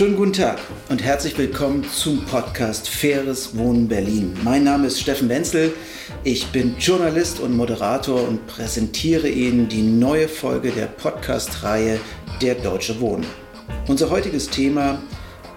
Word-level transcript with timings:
Schönen 0.00 0.16
guten 0.16 0.32
Tag 0.32 0.58
und 0.88 1.04
herzlich 1.04 1.36
willkommen 1.36 1.84
zum 1.84 2.24
Podcast 2.24 2.88
Faires 2.88 3.54
Wohnen 3.58 3.86
Berlin. 3.86 4.34
Mein 4.42 4.64
Name 4.64 4.86
ist 4.86 4.98
Steffen 4.98 5.28
Wenzel. 5.28 5.74
Ich 6.24 6.46
bin 6.46 6.74
Journalist 6.78 7.38
und 7.38 7.54
Moderator 7.54 8.26
und 8.26 8.46
präsentiere 8.46 9.28
Ihnen 9.28 9.68
die 9.68 9.82
neue 9.82 10.26
Folge 10.26 10.70
der 10.70 10.86
Podcast-Reihe 10.86 12.00
Der 12.40 12.54
Deutsche 12.54 12.98
Wohnen. 12.98 13.26
Unser 13.88 14.08
heutiges 14.08 14.48
Thema: 14.48 15.02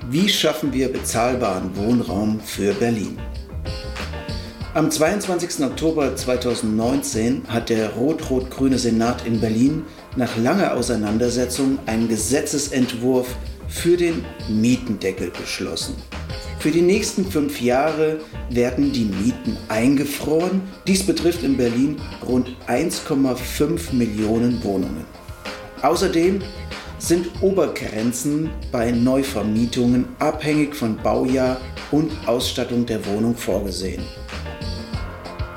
Wie 0.10 0.28
schaffen 0.28 0.74
wir 0.74 0.92
bezahlbaren 0.92 1.74
Wohnraum 1.78 2.42
für 2.42 2.74
Berlin? 2.74 3.18
Am 4.74 4.92
22. 4.92 5.64
Oktober 5.64 6.18
2019 6.18 7.44
hat 7.48 7.70
der 7.70 7.92
rot-rot-grüne 7.92 8.78
Senat 8.78 9.26
in 9.26 9.40
Berlin 9.40 9.84
nach 10.18 10.36
langer 10.36 10.74
Auseinandersetzung 10.74 11.80
einen 11.86 12.10
Gesetzesentwurf 12.10 13.38
für 13.74 13.98
den 13.98 14.24
Mietendeckel 14.48 15.32
beschlossen. 15.32 15.96
Für 16.60 16.72
die 16.72 16.82
nächsten 16.82 17.26
fünf 17.26 17.60
Jahre 17.60 18.20
werden 18.50 18.94
die 18.94 19.06
Mieten 19.06 19.58
eingefroren. 19.68 20.62
Dies 20.88 21.04
betrifft 21.04 21.44
in 21.44 21.58
Berlin 21.58 21.98
rund 22.26 22.56
1,5 22.68 23.94
Millionen 23.94 24.64
Wohnungen. 24.64 25.06
Außerdem 25.82 26.40
sind 27.00 27.28
Obergrenzen 27.42 28.50
bei 28.72 28.92
Neuvermietungen 28.92 30.06
abhängig 30.20 30.76
von 30.76 30.96
Baujahr 30.96 31.60
und 31.92 32.12
Ausstattung 32.28 32.86
der 32.86 33.06
Wohnung 33.06 33.36
vorgesehen. 33.36 34.04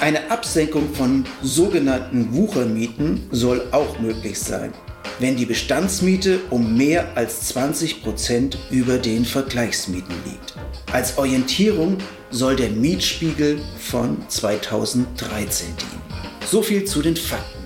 Eine 0.00 0.30
Absenkung 0.30 0.92
von 0.92 1.24
sogenannten 1.42 2.34
Wuchermieten 2.34 3.28
soll 3.30 3.62
auch 3.70 4.00
möglich 4.00 4.38
sein 4.38 4.72
wenn 5.18 5.36
die 5.36 5.46
Bestandsmiete 5.46 6.40
um 6.50 6.76
mehr 6.76 7.16
als 7.16 7.48
20 7.48 8.02
Prozent 8.02 8.58
über 8.70 8.98
den 8.98 9.24
Vergleichsmieten 9.24 10.14
liegt. 10.24 10.54
Als 10.92 11.16
Orientierung 11.18 11.98
soll 12.30 12.56
der 12.56 12.70
Mietspiegel 12.70 13.60
von 13.78 14.18
2013 14.28 15.68
dienen. 15.68 16.02
So 16.46 16.62
viel 16.62 16.84
zu 16.84 17.02
den 17.02 17.16
Fakten. 17.16 17.64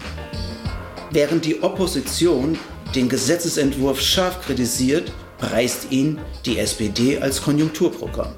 Während 1.11 1.45
die 1.45 1.62
Opposition 1.62 2.59
den 2.95 3.09
Gesetzesentwurf 3.09 4.01
scharf 4.01 4.43
kritisiert, 4.43 5.12
preist 5.39 5.91
ihn 5.91 6.19
die 6.45 6.59
SPD 6.59 7.19
als 7.19 7.43
Konjunkturprogramm. 7.43 8.34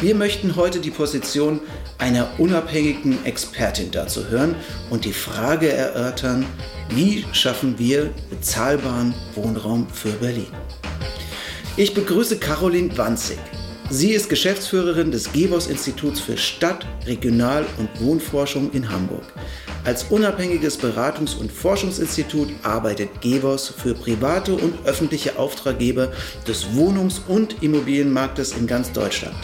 Wir 0.00 0.14
möchten 0.14 0.56
heute 0.56 0.80
die 0.80 0.90
Position 0.90 1.60
einer 2.00 2.28
unabhängigen 2.38 3.24
Expertin 3.24 3.90
dazu 3.90 4.28
hören 4.28 4.54
und 4.88 5.04
die 5.04 5.12
Frage 5.12 5.70
erörtern, 5.70 6.46
wie 6.90 7.24
schaffen 7.32 7.78
wir 7.78 8.10
bezahlbaren 8.30 9.14
Wohnraum 9.34 9.86
für 9.88 10.10
Berlin? 10.10 10.48
Ich 11.76 11.94
begrüße 11.94 12.38
Caroline 12.38 12.96
Wanzig. 12.98 13.38
Sie 13.90 14.12
ist 14.12 14.28
Geschäftsführerin 14.28 15.10
des 15.10 15.32
GEWOS 15.32 15.66
Instituts 15.66 16.20
für 16.20 16.36
Stadt-, 16.36 16.86
Regional- 17.06 17.66
und 17.76 17.88
Wohnforschung 18.00 18.70
in 18.72 18.88
Hamburg. 18.88 19.24
Als 19.84 20.04
unabhängiges 20.10 20.78
Beratungs- 20.80 21.36
und 21.36 21.50
Forschungsinstitut 21.50 22.50
arbeitet 22.62 23.20
GEWOS 23.20 23.68
für 23.76 23.94
private 23.94 24.54
und 24.54 24.86
öffentliche 24.86 25.38
Auftraggeber 25.38 26.12
des 26.46 26.66
Wohnungs- 26.74 27.20
und 27.26 27.62
Immobilienmarktes 27.62 28.52
in 28.52 28.66
ganz 28.66 28.92
Deutschland. 28.92 29.36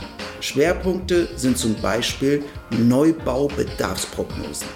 Schwerpunkte 0.47 1.29
sind 1.35 1.59
zum 1.59 1.75
Beispiel 1.75 2.45
Neubaubedarfsprognosen. 2.71 4.69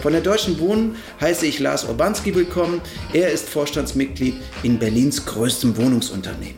Von 0.00 0.12
der 0.12 0.22
Deutschen 0.22 0.60
Wohnen 0.60 0.94
heiße 1.20 1.44
ich 1.46 1.58
Lars 1.58 1.84
Urbanski 1.84 2.32
willkommen. 2.32 2.80
Er 3.12 3.32
ist 3.32 3.48
Vorstandsmitglied 3.48 4.36
in 4.62 4.78
Berlins 4.78 5.26
größtem 5.26 5.76
Wohnungsunternehmen. 5.76 6.54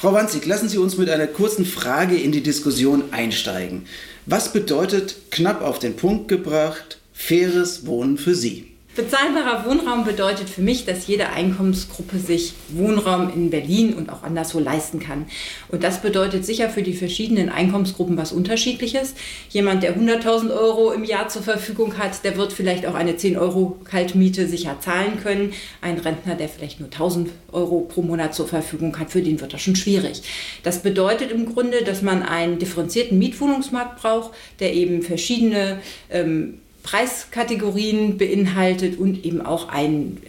Frau 0.00 0.12
Wanzig, 0.12 0.46
lassen 0.46 0.68
Sie 0.68 0.78
uns 0.78 0.96
mit 0.96 1.10
einer 1.10 1.26
kurzen 1.26 1.66
Frage 1.66 2.16
in 2.16 2.30
die 2.30 2.44
Diskussion 2.44 3.12
einsteigen. 3.12 3.86
Was 4.26 4.52
bedeutet 4.52 5.16
knapp 5.32 5.60
auf 5.60 5.80
den 5.80 5.96
Punkt 5.96 6.28
gebracht 6.28 7.00
faires 7.12 7.84
Wohnen 7.84 8.16
für 8.16 8.36
Sie? 8.36 8.77
Bezahlbarer 8.98 9.64
Wohnraum 9.64 10.04
bedeutet 10.04 10.50
für 10.50 10.60
mich, 10.60 10.84
dass 10.84 11.06
jede 11.06 11.28
Einkommensgruppe 11.28 12.18
sich 12.18 12.54
Wohnraum 12.70 13.32
in 13.32 13.48
Berlin 13.48 13.94
und 13.94 14.10
auch 14.10 14.24
anderswo 14.24 14.58
leisten 14.58 14.98
kann. 14.98 15.26
Und 15.68 15.84
das 15.84 16.02
bedeutet 16.02 16.44
sicher 16.44 16.68
für 16.68 16.82
die 16.82 16.94
verschiedenen 16.94 17.48
Einkommensgruppen 17.48 18.16
was 18.16 18.32
Unterschiedliches. 18.32 19.14
Jemand, 19.50 19.84
der 19.84 19.96
100.000 19.96 20.50
Euro 20.50 20.90
im 20.90 21.04
Jahr 21.04 21.28
zur 21.28 21.42
Verfügung 21.42 21.96
hat, 21.96 22.24
der 22.24 22.36
wird 22.36 22.52
vielleicht 22.52 22.86
auch 22.86 22.96
eine 22.96 23.16
10 23.16 23.38
Euro 23.38 23.78
Kaltmiete 23.84 24.48
sicher 24.48 24.78
zahlen 24.80 25.22
können. 25.22 25.52
Ein 25.80 25.98
Rentner, 25.98 26.34
der 26.34 26.48
vielleicht 26.48 26.80
nur 26.80 26.88
1.000 26.88 27.28
Euro 27.52 27.82
pro 27.82 28.02
Monat 28.02 28.34
zur 28.34 28.48
Verfügung 28.48 28.98
hat, 28.98 29.12
für 29.12 29.22
den 29.22 29.40
wird 29.40 29.52
das 29.52 29.62
schon 29.62 29.76
schwierig. 29.76 30.22
Das 30.64 30.82
bedeutet 30.82 31.30
im 31.30 31.54
Grunde, 31.54 31.84
dass 31.84 32.02
man 32.02 32.24
einen 32.24 32.58
differenzierten 32.58 33.16
Mietwohnungsmarkt 33.16 34.02
braucht, 34.02 34.32
der 34.58 34.74
eben 34.74 35.02
verschiedene 35.02 35.78
ähm, 36.10 36.54
Preiskategorien 36.90 38.16
beinhaltet 38.16 38.98
und 38.98 39.26
eben 39.26 39.42
auch 39.42 39.68
einen 39.68 40.22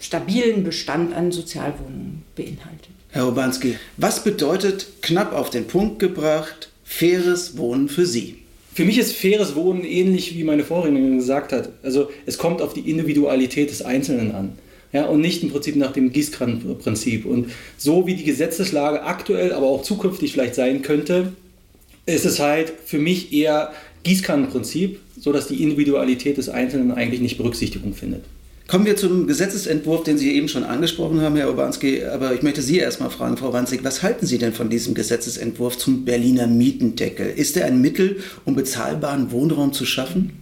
stabilen 0.00 0.64
Bestand 0.64 1.14
an 1.14 1.30
Sozialwohnungen 1.30 2.22
beinhaltet. 2.34 2.88
Herr 3.10 3.26
Urbanski, 3.26 3.76
was 3.96 4.24
bedeutet 4.24 5.02
knapp 5.02 5.32
auf 5.32 5.50
den 5.50 5.66
Punkt 5.66 6.00
gebracht 6.00 6.70
faires 6.84 7.56
Wohnen 7.56 7.88
für 7.88 8.06
Sie? 8.06 8.38
Für 8.74 8.84
mich 8.84 8.98
ist 8.98 9.12
faires 9.12 9.54
Wohnen 9.54 9.84
ähnlich 9.84 10.34
wie 10.34 10.42
meine 10.42 10.64
Vorrednerin 10.64 11.18
gesagt 11.18 11.52
hat. 11.52 11.70
Also 11.84 12.10
es 12.26 12.38
kommt 12.38 12.60
auf 12.60 12.74
die 12.74 12.90
Individualität 12.90 13.70
des 13.70 13.82
Einzelnen 13.82 14.34
an. 14.34 14.52
Ja, 14.92 15.04
und 15.04 15.20
nicht 15.20 15.44
im 15.44 15.50
Prinzip 15.52 15.76
nach 15.76 15.92
dem 15.92 16.12
Gießkranenprinzip. 16.12 17.24
Und 17.24 17.52
so 17.76 18.08
wie 18.08 18.16
die 18.16 18.24
Gesetzeslage 18.24 19.04
aktuell, 19.04 19.52
aber 19.52 19.66
auch 19.66 19.82
zukünftig 19.82 20.32
vielleicht 20.32 20.56
sein 20.56 20.82
könnte, 20.82 21.32
ist 22.06 22.24
es 22.24 22.40
halt 22.40 22.72
für 22.84 22.98
mich 22.98 23.32
eher 23.32 23.72
Gießkannenprinzip, 24.02 24.98
sodass 25.18 25.48
die 25.48 25.62
Individualität 25.62 26.38
des 26.38 26.48
Einzelnen 26.48 26.92
eigentlich 26.92 27.20
nicht 27.20 27.36
Berücksichtigung 27.36 27.94
findet. 27.94 28.24
Kommen 28.70 28.86
wir 28.86 28.94
zum 28.94 29.26
Gesetzesentwurf, 29.26 30.04
den 30.04 30.16
Sie 30.16 30.32
eben 30.32 30.46
schon 30.46 30.62
angesprochen 30.62 31.20
haben, 31.22 31.34
Herr 31.34 31.48
Urbanski. 31.48 32.04
Aber 32.04 32.34
ich 32.34 32.42
möchte 32.42 32.62
Sie 32.62 32.78
erst 32.78 33.00
mal 33.00 33.10
fragen, 33.10 33.36
Frau 33.36 33.52
Wanzig, 33.52 33.82
was 33.82 34.04
halten 34.04 34.26
Sie 34.26 34.38
denn 34.38 34.52
von 34.52 34.70
diesem 34.70 34.94
Gesetzesentwurf 34.94 35.76
zum 35.76 36.04
Berliner 36.04 36.46
Mietendeckel? 36.46 37.26
Ist 37.26 37.56
er 37.56 37.66
ein 37.66 37.80
Mittel, 37.80 38.22
um 38.44 38.54
bezahlbaren 38.54 39.32
Wohnraum 39.32 39.72
zu 39.72 39.84
schaffen? 39.86 40.38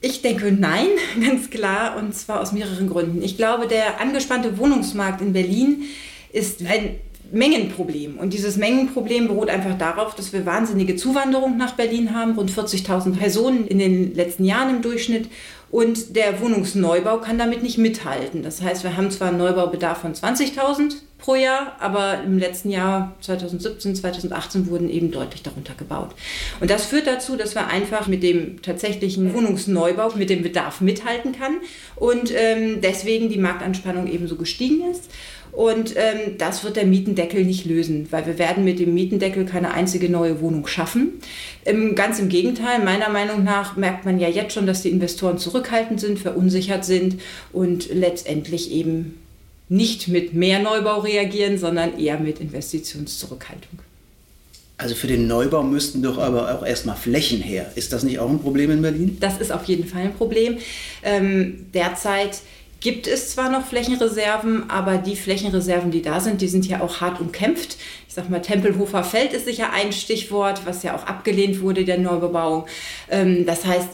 Ich 0.00 0.20
denke 0.20 0.50
nein, 0.50 0.88
ganz 1.24 1.48
klar, 1.48 1.96
und 1.96 2.12
zwar 2.12 2.40
aus 2.40 2.50
mehreren 2.50 2.88
Gründen. 2.88 3.22
Ich 3.22 3.36
glaube, 3.36 3.68
der 3.68 4.00
angespannte 4.00 4.58
Wohnungsmarkt 4.58 5.20
in 5.20 5.32
Berlin 5.32 5.84
ist 6.32 6.60
ein 6.66 6.96
Mengenproblem. 7.34 8.16
Und 8.18 8.32
dieses 8.32 8.56
Mengenproblem 8.56 9.28
beruht 9.28 9.50
einfach 9.50 9.76
darauf, 9.76 10.14
dass 10.14 10.32
wir 10.32 10.46
wahnsinnige 10.46 10.96
Zuwanderung 10.96 11.56
nach 11.56 11.72
Berlin 11.72 12.14
haben, 12.14 12.36
rund 12.36 12.50
40.000 12.50 13.16
Personen 13.16 13.66
in 13.66 13.78
den 13.78 14.14
letzten 14.14 14.44
Jahren 14.44 14.76
im 14.76 14.82
Durchschnitt. 14.82 15.28
Und 15.70 16.14
der 16.14 16.40
Wohnungsneubau 16.40 17.18
kann 17.18 17.36
damit 17.36 17.64
nicht 17.64 17.78
mithalten. 17.78 18.44
Das 18.44 18.62
heißt, 18.62 18.84
wir 18.84 18.96
haben 18.96 19.10
zwar 19.10 19.28
einen 19.28 19.38
Neubaubedarf 19.38 19.98
von 19.98 20.14
20.000 20.14 20.94
pro 21.24 21.34
Jahr, 21.34 21.74
aber 21.80 22.22
im 22.22 22.38
letzten 22.38 22.70
Jahr 22.70 23.14
2017, 23.22 23.96
2018 23.96 24.68
wurden 24.68 24.90
eben 24.90 25.10
deutlich 25.10 25.42
darunter 25.42 25.72
gebaut. 25.74 26.10
Und 26.60 26.70
das 26.70 26.84
führt 26.84 27.06
dazu, 27.06 27.36
dass 27.36 27.54
wir 27.54 27.66
einfach 27.68 28.06
mit 28.06 28.22
dem 28.22 28.60
tatsächlichen 28.60 29.32
Wohnungsneubau, 29.32 30.12
mit 30.16 30.28
dem 30.28 30.42
Bedarf 30.42 30.82
mithalten 30.82 31.32
kann 31.32 31.56
und 31.96 32.30
ähm, 32.36 32.80
deswegen 32.82 33.30
die 33.30 33.38
Marktanspannung 33.38 34.06
eben 34.06 34.28
so 34.28 34.36
gestiegen 34.36 34.90
ist. 34.90 35.10
Und 35.54 35.94
ähm, 35.96 36.36
das 36.36 36.64
wird 36.64 36.74
der 36.74 36.84
Mietendeckel 36.84 37.44
nicht 37.44 37.64
lösen, 37.64 38.08
weil 38.10 38.26
wir 38.26 38.38
werden 38.38 38.64
mit 38.64 38.80
dem 38.80 38.92
Mietendeckel 38.92 39.44
keine 39.44 39.72
einzige 39.72 40.08
neue 40.08 40.40
Wohnung 40.40 40.66
schaffen. 40.66 41.20
Ähm, 41.64 41.94
ganz 41.94 42.18
im 42.18 42.28
Gegenteil, 42.28 42.84
meiner 42.84 43.08
Meinung 43.08 43.44
nach 43.44 43.76
merkt 43.76 44.04
man 44.04 44.18
ja 44.18 44.28
jetzt 44.28 44.54
schon, 44.54 44.66
dass 44.66 44.82
die 44.82 44.90
Investoren 44.90 45.38
zurückhaltend 45.38 46.00
sind, 46.00 46.18
verunsichert 46.18 46.84
sind 46.84 47.20
und 47.52 47.88
letztendlich 47.94 48.72
eben 48.72 49.18
nicht 49.68 50.08
mit 50.08 50.34
mehr 50.34 50.58
Neubau 50.58 51.00
reagieren, 51.00 51.56
sondern 51.56 51.98
eher 51.98 52.18
mit 52.18 52.40
Investitionszurückhaltung. 52.40 53.78
Also 54.76 54.96
für 54.96 55.06
den 55.06 55.28
Neubau 55.28 55.62
müssten 55.62 56.02
doch 56.02 56.18
aber 56.18 56.52
auch 56.52 56.66
erstmal 56.66 56.96
Flächen 56.96 57.40
her. 57.40 57.70
Ist 57.76 57.92
das 57.92 58.02
nicht 58.02 58.18
auch 58.18 58.28
ein 58.28 58.40
Problem 58.40 58.72
in 58.72 58.82
Berlin? 58.82 59.18
Das 59.20 59.38
ist 59.38 59.52
auf 59.52 59.64
jeden 59.64 59.86
Fall 59.86 60.02
ein 60.02 60.14
Problem. 60.14 60.58
Ähm, 61.04 61.66
derzeit 61.72 62.40
gibt 62.84 63.06
es 63.06 63.30
zwar 63.30 63.50
noch 63.50 63.64
Flächenreserven, 63.64 64.68
aber 64.68 64.98
die 64.98 65.16
Flächenreserven, 65.16 65.90
die 65.90 66.02
da 66.02 66.20
sind, 66.20 66.42
die 66.42 66.48
sind 66.48 66.68
ja 66.68 66.82
auch 66.82 67.00
hart 67.00 67.18
umkämpft. 67.18 67.78
Ich 68.06 68.14
sag 68.14 68.28
mal, 68.28 68.42
Tempelhofer 68.42 69.02
Feld 69.02 69.32
ist 69.32 69.46
sicher 69.46 69.72
ein 69.72 69.90
Stichwort, 69.90 70.66
was 70.66 70.82
ja 70.82 70.94
auch 70.94 71.04
abgelehnt 71.06 71.62
wurde, 71.62 71.86
der 71.86 71.98
Neubebauung. 71.98 72.66
Ähm, 73.10 73.46
das 73.46 73.64
heißt, 73.64 73.88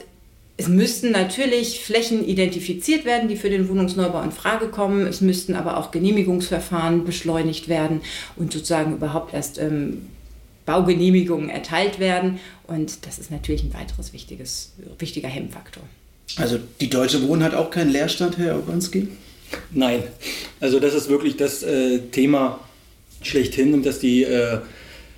es 0.56 0.66
müssten 0.66 1.12
natürlich 1.12 1.84
Flächen 1.84 2.26
identifiziert 2.26 3.04
werden, 3.04 3.28
die 3.28 3.36
für 3.36 3.48
den 3.48 3.68
Wohnungsneubau 3.68 4.22
in 4.22 4.32
Frage 4.32 4.66
kommen. 4.66 5.06
Es 5.06 5.20
müssten 5.20 5.54
aber 5.54 5.76
auch 5.78 5.92
Genehmigungsverfahren 5.92 7.04
beschleunigt 7.04 7.68
werden 7.68 8.00
und 8.34 8.52
sozusagen 8.52 8.94
überhaupt 8.94 9.32
erst 9.32 9.58
ähm, 9.58 10.08
Baugenehmigungen 10.66 11.48
erteilt 11.48 12.00
werden. 12.00 12.40
Und 12.66 13.06
das 13.06 13.20
ist 13.20 13.30
natürlich 13.30 13.62
ein 13.62 13.72
weiteres 13.72 14.12
wichtiges, 14.12 14.72
wichtiger 14.98 15.28
Hemmfaktor. 15.28 15.84
Also 16.36 16.58
die 16.80 16.90
Deutsche 16.90 17.26
Wohnen 17.26 17.42
hat 17.42 17.54
auch 17.54 17.70
keinen 17.70 17.90
Leerstand, 17.90 18.38
Herr 18.38 18.58
Obanski? 18.58 19.08
Nein, 19.72 20.04
also 20.60 20.78
das 20.78 20.94
ist 20.94 21.08
wirklich 21.08 21.36
das 21.36 21.62
äh, 21.62 21.98
Thema 22.12 22.60
schlechthin, 23.22 23.82
dass 23.82 23.98
die 23.98 24.22
äh, 24.22 24.58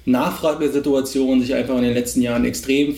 Nachfragesituation 0.05 1.41
sich 1.43 1.55
einfach 1.55 1.76
in 1.76 1.82
den 1.82 1.94
letzten 1.94 2.23
Jahren 2.23 2.44
extrem 2.44 2.97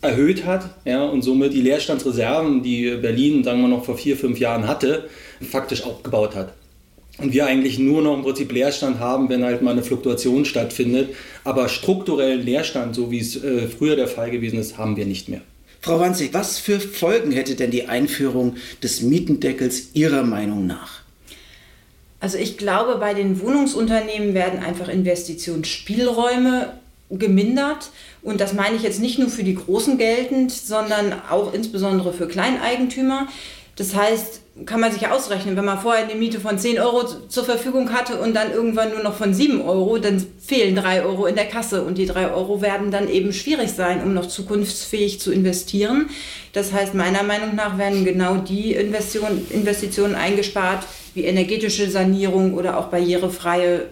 erhöht 0.00 0.44
hat 0.44 0.70
ja, 0.84 1.04
und 1.04 1.22
somit 1.22 1.52
die 1.52 1.60
Leerstandsreserven, 1.62 2.62
die 2.62 2.96
Berlin, 2.96 3.42
sagen 3.44 3.60
wir 3.60 3.68
noch 3.68 3.84
vor 3.84 3.98
vier, 3.98 4.16
fünf 4.16 4.38
Jahren 4.38 4.66
hatte, 4.66 5.08
faktisch 5.40 5.82
aufgebaut 5.82 6.34
hat. 6.34 6.52
Und 7.18 7.32
wir 7.32 7.46
eigentlich 7.46 7.78
nur 7.78 8.02
noch 8.02 8.14
im 8.14 8.22
Prinzip 8.22 8.52
Leerstand 8.52 8.98
haben, 8.98 9.30
wenn 9.30 9.42
halt 9.42 9.62
mal 9.62 9.70
eine 9.70 9.82
Fluktuation 9.82 10.44
stattfindet. 10.44 11.14
Aber 11.44 11.70
strukturellen 11.70 12.44
Leerstand, 12.44 12.94
so 12.94 13.10
wie 13.10 13.20
es 13.20 13.42
äh, 13.42 13.68
früher 13.68 13.96
der 13.96 14.06
Fall 14.06 14.30
gewesen 14.30 14.58
ist, 14.58 14.76
haben 14.76 14.96
wir 14.96 15.06
nicht 15.06 15.30
mehr. 15.30 15.40
Frau 15.86 16.00
Wanzig, 16.00 16.34
was 16.34 16.58
für 16.58 16.80
Folgen 16.80 17.30
hätte 17.30 17.54
denn 17.54 17.70
die 17.70 17.86
Einführung 17.86 18.56
des 18.82 19.02
Mietendeckels 19.02 19.90
Ihrer 19.92 20.24
Meinung 20.24 20.66
nach? 20.66 21.02
Also 22.18 22.38
ich 22.38 22.58
glaube, 22.58 22.96
bei 22.96 23.14
den 23.14 23.40
Wohnungsunternehmen 23.40 24.34
werden 24.34 24.58
einfach 24.58 24.88
Investitionsspielräume 24.88 26.72
gemindert. 27.08 27.90
Und 28.22 28.40
das 28.40 28.52
meine 28.52 28.74
ich 28.74 28.82
jetzt 28.82 28.98
nicht 28.98 29.20
nur 29.20 29.28
für 29.28 29.44
die 29.44 29.54
Großen 29.54 29.96
geltend, 29.96 30.50
sondern 30.50 31.14
auch 31.30 31.54
insbesondere 31.54 32.12
für 32.12 32.26
Kleineigentümer. 32.26 33.28
Das 33.76 33.94
heißt, 33.94 34.40
kann 34.64 34.80
man 34.80 34.90
sich 34.90 35.02
ja 35.02 35.10
ausrechnen, 35.10 35.54
wenn 35.54 35.66
man 35.66 35.78
vorher 35.78 36.04
eine 36.04 36.14
Miete 36.14 36.40
von 36.40 36.58
10 36.58 36.80
Euro 36.80 37.04
zur 37.28 37.44
Verfügung 37.44 37.92
hatte 37.92 38.18
und 38.18 38.34
dann 38.34 38.50
irgendwann 38.50 38.90
nur 38.90 39.02
noch 39.02 39.14
von 39.14 39.34
7 39.34 39.60
Euro, 39.60 39.98
dann 39.98 40.24
fehlen 40.40 40.74
3 40.74 41.02
Euro 41.02 41.26
in 41.26 41.34
der 41.34 41.44
Kasse 41.44 41.82
und 41.82 41.98
die 41.98 42.06
3 42.06 42.32
Euro 42.32 42.62
werden 42.62 42.90
dann 42.90 43.10
eben 43.10 43.34
schwierig 43.34 43.72
sein, 43.72 44.02
um 44.02 44.14
noch 44.14 44.28
zukunftsfähig 44.28 45.20
zu 45.20 45.30
investieren. 45.30 46.08
Das 46.54 46.72
heißt, 46.72 46.94
meiner 46.94 47.22
Meinung 47.22 47.54
nach 47.54 47.76
werden 47.76 48.06
genau 48.06 48.36
die 48.36 48.72
Investitionen, 48.72 50.14
eingespart, 50.14 50.86
wie 51.12 51.24
energetische 51.24 51.90
Sanierung 51.90 52.54
oder 52.54 52.78
auch 52.78 52.86
barrierefreie 52.86 53.90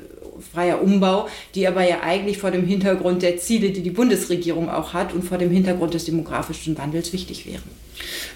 freier 0.52 0.82
Umbau, 0.82 1.28
die 1.54 1.69
aber 1.69 1.88
ja 1.88 2.00
eigentlich 2.02 2.38
vor 2.38 2.50
dem 2.50 2.66
Hintergrund 2.66 3.22
der 3.22 3.36
Ziele, 3.36 3.70
die 3.70 3.82
die 3.82 3.90
Bundesregierung 3.90 4.69
auch 4.69 4.92
hat 4.92 5.12
und 5.12 5.22
vor 5.22 5.38
dem 5.38 5.50
Hintergrund 5.50 5.94
des 5.94 6.06
demografischen 6.06 6.76
Wandels 6.76 7.12
wichtig 7.12 7.46
wären. 7.46 7.83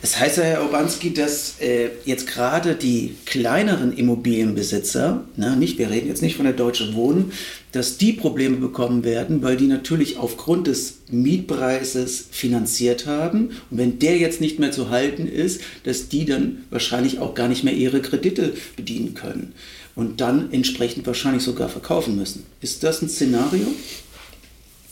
Das 0.00 0.18
heißt 0.18 0.38
ja, 0.38 0.44
Herr 0.44 0.64
Obanski, 0.64 1.12
dass 1.12 1.60
äh, 1.60 1.90
jetzt 2.04 2.26
gerade 2.26 2.74
die 2.74 3.16
kleineren 3.26 3.92
Immobilienbesitzer, 3.92 5.24
na, 5.36 5.56
nicht, 5.56 5.78
wir 5.78 5.90
reden 5.90 6.08
jetzt 6.08 6.22
nicht 6.22 6.36
von 6.36 6.44
der 6.44 6.54
Deutschen 6.54 6.94
Wohnen, 6.94 7.32
dass 7.72 7.98
die 7.98 8.12
Probleme 8.12 8.56
bekommen 8.56 9.04
werden, 9.04 9.42
weil 9.42 9.56
die 9.56 9.66
natürlich 9.66 10.16
aufgrund 10.16 10.68
des 10.68 10.98
Mietpreises 11.10 12.26
finanziert 12.30 13.06
haben. 13.06 13.50
Und 13.70 13.78
wenn 13.78 13.98
der 13.98 14.16
jetzt 14.16 14.40
nicht 14.40 14.58
mehr 14.58 14.72
zu 14.72 14.90
halten 14.90 15.26
ist, 15.26 15.60
dass 15.84 16.08
die 16.08 16.24
dann 16.24 16.64
wahrscheinlich 16.70 17.18
auch 17.18 17.34
gar 17.34 17.48
nicht 17.48 17.64
mehr 17.64 17.74
ihre 17.74 18.00
Kredite 18.00 18.54
bedienen 18.76 19.14
können 19.14 19.52
und 19.94 20.20
dann 20.20 20.52
entsprechend 20.52 21.06
wahrscheinlich 21.06 21.42
sogar 21.42 21.68
verkaufen 21.68 22.16
müssen. 22.16 22.46
Ist 22.60 22.84
das 22.84 23.02
ein 23.02 23.08
Szenario? 23.08 23.66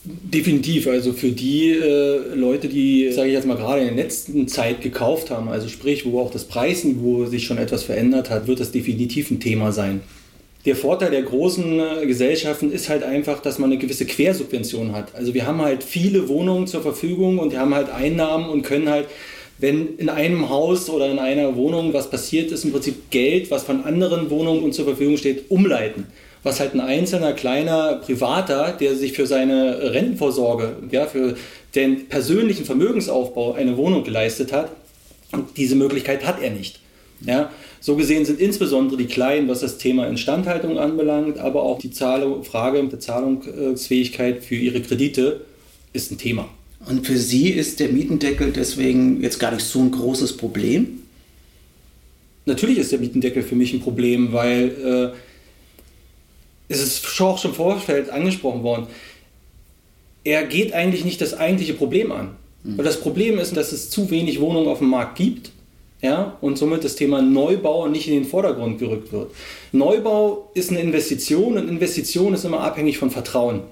Definitiv, 0.08 0.86
also 0.86 1.12
für 1.12 1.32
die 1.32 1.70
äh, 1.70 2.34
Leute, 2.34 2.68
die, 2.68 3.10
sage 3.10 3.26
ich 3.26 3.34
jetzt 3.34 3.44
mal, 3.44 3.56
gerade 3.56 3.80
in 3.80 3.96
der 3.96 4.04
letzten 4.04 4.46
Zeit 4.46 4.80
gekauft 4.80 5.32
haben, 5.32 5.48
also 5.48 5.66
sprich, 5.66 6.06
wo 6.06 6.20
auch 6.20 6.30
das 6.30 6.44
Preisniveau 6.44 7.26
sich 7.26 7.44
schon 7.44 7.58
etwas 7.58 7.82
verändert 7.82 8.30
hat, 8.30 8.46
wird 8.46 8.60
das 8.60 8.70
definitiv 8.70 9.32
ein 9.32 9.40
Thema 9.40 9.72
sein. 9.72 10.02
Der 10.64 10.76
Vorteil 10.76 11.10
der 11.10 11.22
großen 11.22 11.80
äh, 11.80 12.06
Gesellschaften 12.06 12.70
ist 12.70 12.88
halt 12.88 13.02
einfach, 13.02 13.40
dass 13.40 13.58
man 13.58 13.72
eine 13.72 13.80
gewisse 13.80 14.06
Quersubvention 14.06 14.92
hat. 14.92 15.12
Also 15.16 15.34
wir 15.34 15.44
haben 15.44 15.60
halt 15.60 15.82
viele 15.82 16.28
Wohnungen 16.28 16.68
zur 16.68 16.82
Verfügung 16.82 17.40
und 17.40 17.50
wir 17.50 17.58
haben 17.58 17.74
halt 17.74 17.90
Einnahmen 17.90 18.48
und 18.48 18.62
können 18.62 18.88
halt, 18.88 19.08
wenn 19.58 19.96
in 19.96 20.08
einem 20.08 20.48
Haus 20.48 20.88
oder 20.88 21.10
in 21.10 21.18
einer 21.18 21.56
Wohnung 21.56 21.92
was 21.94 22.10
passiert 22.10 22.52
ist, 22.52 22.64
im 22.64 22.70
Prinzip 22.70 23.10
Geld, 23.10 23.50
was 23.50 23.64
von 23.64 23.82
anderen 23.82 24.30
Wohnungen 24.30 24.62
uns 24.62 24.76
zur 24.76 24.84
Verfügung 24.84 25.16
steht, 25.16 25.50
umleiten 25.50 26.06
was 26.42 26.60
halt 26.60 26.74
ein 26.74 26.80
einzelner 26.80 27.32
kleiner 27.32 27.96
Privater, 27.96 28.72
der 28.78 28.94
sich 28.94 29.12
für 29.12 29.26
seine 29.26 29.92
Rentenvorsorge, 29.92 30.76
ja, 30.90 31.06
für 31.06 31.36
den 31.74 32.08
persönlichen 32.08 32.64
Vermögensaufbau 32.64 33.54
eine 33.54 33.76
Wohnung 33.76 34.04
geleistet 34.04 34.52
hat, 34.52 34.70
diese 35.56 35.74
Möglichkeit 35.76 36.26
hat 36.26 36.40
er 36.40 36.50
nicht. 36.50 36.80
Ja, 37.24 37.50
so 37.80 37.96
gesehen 37.96 38.24
sind 38.24 38.40
insbesondere 38.40 38.98
die 38.98 39.06
Kleinen, 39.06 39.48
was 39.48 39.60
das 39.60 39.78
Thema 39.78 40.06
Instandhaltung 40.06 40.78
anbelangt, 40.78 41.38
aber 41.38 41.62
auch 41.62 41.78
die 41.78 41.90
Zahlung, 41.90 42.44
Frage 42.44 42.82
der 42.86 43.00
Zahlungsfähigkeit 43.00 44.44
für 44.44 44.54
ihre 44.54 44.80
Kredite 44.82 45.42
ist 45.92 46.10
ein 46.10 46.18
Thema. 46.18 46.48
Und 46.86 47.06
für 47.06 47.16
Sie 47.16 47.50
ist 47.50 47.80
der 47.80 47.88
Mietendeckel 47.88 48.52
deswegen 48.52 49.22
jetzt 49.22 49.38
gar 49.38 49.52
nicht 49.52 49.64
so 49.64 49.80
ein 49.80 49.90
großes 49.90 50.36
Problem? 50.36 51.00
Natürlich 52.44 52.78
ist 52.78 52.92
der 52.92 53.00
Mietendeckel 53.00 53.42
für 53.42 53.56
mich 53.56 53.72
ein 53.72 53.80
Problem, 53.80 54.32
weil 54.32 55.12
äh, 55.14 55.16
es 56.68 56.82
ist 56.82 57.20
auch 57.20 57.38
schon 57.38 57.50
im 57.52 57.56
Vorfeld 57.56 58.10
angesprochen 58.10 58.62
worden, 58.62 58.86
er 60.24 60.44
geht 60.44 60.72
eigentlich 60.72 61.04
nicht 61.04 61.20
das 61.20 61.34
eigentliche 61.34 61.74
Problem 61.74 62.10
an. 62.10 62.36
Mhm. 62.64 62.78
Weil 62.78 62.84
das 62.84 63.00
Problem 63.00 63.38
ist, 63.38 63.56
dass 63.56 63.72
es 63.72 63.90
zu 63.90 64.10
wenig 64.10 64.40
Wohnungen 64.40 64.68
auf 64.68 64.78
dem 64.78 64.88
Markt 64.88 65.16
gibt 65.16 65.52
ja, 66.02 66.36
und 66.40 66.58
somit 66.58 66.84
das 66.84 66.96
Thema 66.96 67.22
Neubau 67.22 67.88
nicht 67.88 68.08
in 68.08 68.14
den 68.14 68.24
Vordergrund 68.24 68.78
gerückt 68.78 69.12
wird. 69.12 69.30
Neubau 69.72 70.50
ist 70.54 70.70
eine 70.70 70.80
Investition 70.80 71.56
und 71.56 71.68
Investition 71.68 72.34
ist 72.34 72.44
immer 72.44 72.60
abhängig 72.60 72.98
von 72.98 73.10
Vertrauen. 73.10 73.62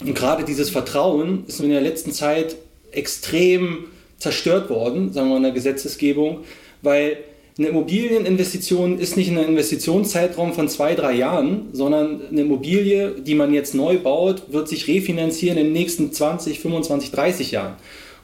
Und 0.00 0.14
gerade 0.14 0.44
dieses 0.44 0.70
Vertrauen 0.70 1.44
ist 1.46 1.60
in 1.60 1.70
der 1.70 1.82
letzten 1.82 2.12
Zeit 2.12 2.56
extrem 2.92 3.84
zerstört 4.18 4.70
worden, 4.70 5.12
sagen 5.12 5.28
wir 5.28 5.32
mal 5.32 5.36
in 5.38 5.42
der 5.44 5.52
Gesetzesgebung, 5.52 6.44
weil 6.82 7.18
eine 7.60 7.68
Immobilieninvestition 7.68 8.98
ist 8.98 9.18
nicht 9.18 9.28
ein 9.30 9.36
Investitionszeitraum 9.36 10.54
von 10.54 10.70
zwei, 10.70 10.94
drei 10.94 11.12
Jahren, 11.12 11.68
sondern 11.72 12.22
eine 12.30 12.40
Immobilie, 12.40 13.20
die 13.20 13.34
man 13.34 13.52
jetzt 13.52 13.74
neu 13.74 13.98
baut, 13.98 14.50
wird 14.50 14.66
sich 14.66 14.88
refinanzieren 14.88 15.58
in 15.58 15.64
den 15.66 15.72
nächsten 15.74 16.10
20, 16.10 16.58
25, 16.58 17.10
30 17.10 17.50
Jahren. 17.50 17.74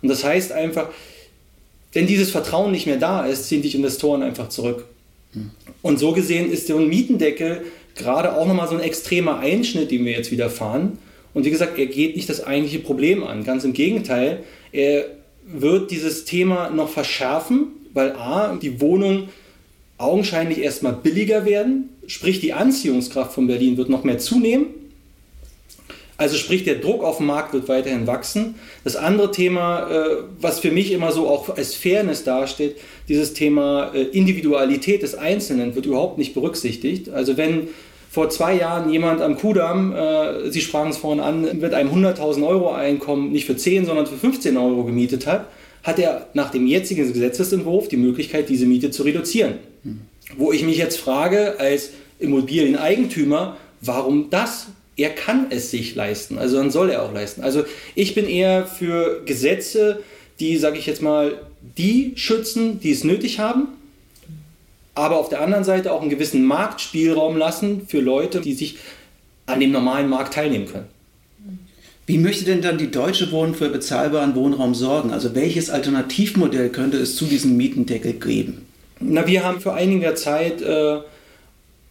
Und 0.01 0.09
das 0.09 0.25
heißt 0.25 0.53
einfach, 0.53 0.89
wenn 1.93 2.07
dieses 2.07 2.31
Vertrauen 2.31 2.73
nicht 2.73 2.87
mehr 2.87 2.97
da 2.97 3.27
ist, 3.27 3.47
ziehen 3.47 3.63
sich 3.63 3.75
Investoren 3.75 4.23
einfach 4.23 4.49
zurück. 4.49 4.87
Und 5.83 5.99
so 5.99 6.13
gesehen 6.13 6.51
ist 6.51 6.71
der 6.71 6.77
Mietendeckel 6.77 7.61
gerade 7.95 8.37
auch 8.37 8.47
nochmal 8.47 8.69
so 8.69 8.75
ein 8.75 8.81
extremer 8.81 9.41
Einschnitt, 9.41 9.91
den 9.91 10.07
wir 10.07 10.13
jetzt 10.13 10.31
wieder 10.31 10.49
fahren. 10.49 10.97
Und 11.35 11.45
wie 11.45 11.51
gesagt, 11.51 11.79
er 11.79 11.87
geht 11.87 12.17
nicht 12.17 12.31
das 12.31 12.43
eigentliche 12.43 12.79
Problem 12.79 13.23
an. 13.23 13.45
Ganz 13.45 13.65
im 13.65 13.75
Gegenteil, 13.75 14.45
er 14.73 15.05
wird 15.47 15.91
dieses 15.91 16.25
Thema 16.25 16.71
noch 16.71 16.89
verschärfen 16.89 17.76
weil 17.97 18.13
A, 18.13 18.55
die 18.61 18.81
Wohnungen 18.81 19.31
augenscheinlich 19.99 20.59
erstmal 20.59 20.93
billiger 20.93 21.47
werden, 21.47 21.89
sprich 22.07 22.41
die 22.41 22.53
Anziehungskraft 22.53 23.33
von 23.33 23.47
Berlin 23.47 23.77
wird 23.77 23.89
noch 23.89 24.05
mehr 24.05 24.19
zunehmen. 24.19 24.67
Also 26.19 26.37
sprich, 26.37 26.65
der 26.65 26.77
Druck 26.77 27.03
auf 27.03 27.19
dem 27.19 27.27
Markt 27.27 27.53
wird 27.53 27.69
weiterhin 27.69 28.07
wachsen. 28.07 28.55
Das 28.85 28.97
andere 28.97 29.31
Thema, 29.31 29.91
äh, 29.91 30.17
was 30.41 30.61
für 30.61 30.71
mich 30.71 30.93
immer 30.93 31.13
so 31.13 31.29
auch 31.29 31.57
als 31.57 31.75
Fairness 31.75 32.25
dasteht, 32.25 32.77
dieses 33.09 33.35
Thema 33.35 33.93
äh, 33.95 34.03
Individualität 34.03 35.03
des 35.03 35.15
Einzelnen 35.15 35.75
wird 35.75 35.85
überhaupt 35.85 36.17
nicht 36.17 36.33
berücksichtigt. 36.33 37.11
Also 37.11 37.37
wenn 37.37 37.69
vor 38.11 38.31
zwei 38.31 38.57
Jahren 38.57 38.91
jemand 38.91 39.21
am 39.21 39.37
Kudamm, 39.37 39.95
äh, 39.95 40.51
Sie 40.51 40.63
sprachen 40.63 40.91
es 40.91 40.97
vorhin 40.97 41.21
an, 41.21 41.59
mit 41.61 41.75
einem 41.75 41.91
100.000 41.91 42.47
Euro 42.47 42.73
Einkommen 42.73 43.33
nicht 43.33 43.45
für 43.45 43.57
10, 43.57 43.85
sondern 43.85 44.07
für 44.07 44.17
15 44.17 44.57
Euro 44.57 44.85
gemietet 44.85 45.27
hat, 45.27 45.49
hat 45.87 46.01
er 46.01 46.27
nach 46.35 46.51
dem 46.51 46.67
jetzigen 46.67 47.13
Gesetzesentwurf 47.13 47.87
die 47.87 47.97
Möglichkeit, 47.97 48.49
diese 48.49 48.67
Miete 48.67 48.91
zu 48.91 49.05
reduzieren. 49.05 49.55
Mhm. 49.85 50.01
Wo 50.37 50.53
ich 50.53 50.65
mich 50.65 50.77
jetzt 50.77 50.99
frage, 50.99 51.61
als 51.61 51.91
Immobilieneigentümer, 52.19 53.57
warum 53.81 54.29
das? 54.31 54.67
Er 54.97 55.11
kann 55.11 55.47
es 55.51 55.71
sich 55.71 55.95
leisten, 55.95 56.39
also 56.39 56.57
dann 56.57 56.71
soll 56.71 56.91
er 56.91 57.03
auch 57.03 57.13
leisten. 57.13 57.43
Also 57.43 57.65
ich 57.95 58.15
bin 58.15 58.27
eher 58.27 58.67
für 58.67 59.23
Gesetze, 59.27 60.03
die, 60.41 60.57
sage 60.57 60.79
ich 60.79 60.87
jetzt 60.87 61.03
mal, 61.03 61.39
die 61.77 62.13
schützen, 62.17 62.81
die 62.81 62.93
es 62.93 63.05
nötig 63.05 63.39
haben, 63.39 63.69
aber 64.95 65.19
auf 65.19 65.29
der 65.29 65.43
anderen 65.43 65.65
Seite 65.65 65.93
auch 65.93 66.01
einen 66.01 66.11
gewissen 66.11 66.45
Marktspielraum 66.47 67.37
lassen 67.37 67.87
für 67.87 68.01
Leute, 68.01 68.41
die 68.41 68.55
sich 68.55 68.79
an 69.45 69.61
dem 69.61 69.71
normalen 69.71 70.09
Markt 70.09 70.33
teilnehmen 70.35 70.67
können. 70.67 70.89
Wie 72.07 72.19
möchte 72.19 72.45
denn 72.45 72.63
dann 72.63 72.79
die 72.79 72.91
Deutsche 72.93 73.33
Wohnen 73.33 73.55
für 73.55 73.69
bezahlbaren 73.69 74.37
Wohnraum 74.37 74.75
sorgen? 74.75 75.11
Also 75.11 75.35
welches 75.35 75.71
Alternativmodell 75.71 76.69
könnte 76.69 76.99
es 76.99 77.17
zu 77.17 77.25
diesem 77.25 77.57
Mietendeckel 77.57 78.13
geben? 78.13 78.67
Na, 79.01 79.27
wir 79.27 79.45
haben 79.45 79.61
für 79.61 79.73
einige 79.73 80.15
Zeit 80.15 80.63
äh, 80.63 80.99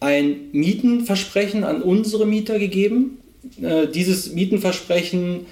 ein 0.00 0.36
Mietenversprechen 0.52 1.64
an 1.64 1.82
unsere 1.82 2.26
Mieter 2.26 2.58
gegeben. 2.58 3.18
Äh, 3.60 3.88
dieses 3.88 4.32
Mietenversprechen 4.32 5.46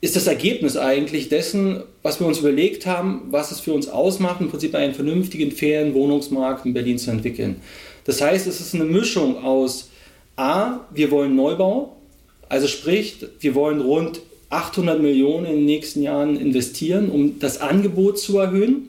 ist 0.00 0.16
das 0.16 0.26
Ergebnis 0.26 0.76
eigentlich 0.76 1.30
dessen, 1.30 1.82
was 2.02 2.20
wir 2.20 2.26
uns 2.26 2.38
überlegt 2.38 2.86
haben, 2.86 3.22
was 3.30 3.50
es 3.50 3.60
für 3.60 3.72
uns 3.72 3.88
ausmacht, 3.88 4.40
im 4.40 4.50
Prinzip 4.50 4.74
einen 4.74 4.94
vernünftigen, 4.94 5.50
fairen 5.50 5.94
Wohnungsmarkt 5.94 6.66
in 6.66 6.74
Berlin 6.74 6.98
zu 6.98 7.10
entwickeln. 7.10 7.56
Das 8.04 8.20
heißt, 8.20 8.46
es 8.46 8.60
ist 8.60 8.74
eine 8.74 8.84
Mischung 8.84 9.42
aus 9.42 9.90
A, 10.36 10.80
wir 10.94 11.10
wollen 11.10 11.34
Neubau, 11.34 11.97
Also 12.48 12.66
sprich, 12.66 13.16
wir 13.40 13.54
wollen 13.54 13.80
rund 13.80 14.20
800 14.50 15.00
Millionen 15.00 15.46
in 15.46 15.56
den 15.56 15.64
nächsten 15.66 16.02
Jahren 16.02 16.36
investieren, 16.36 17.10
um 17.10 17.38
das 17.38 17.60
Angebot 17.60 18.18
zu 18.18 18.38
erhöhen. 18.38 18.88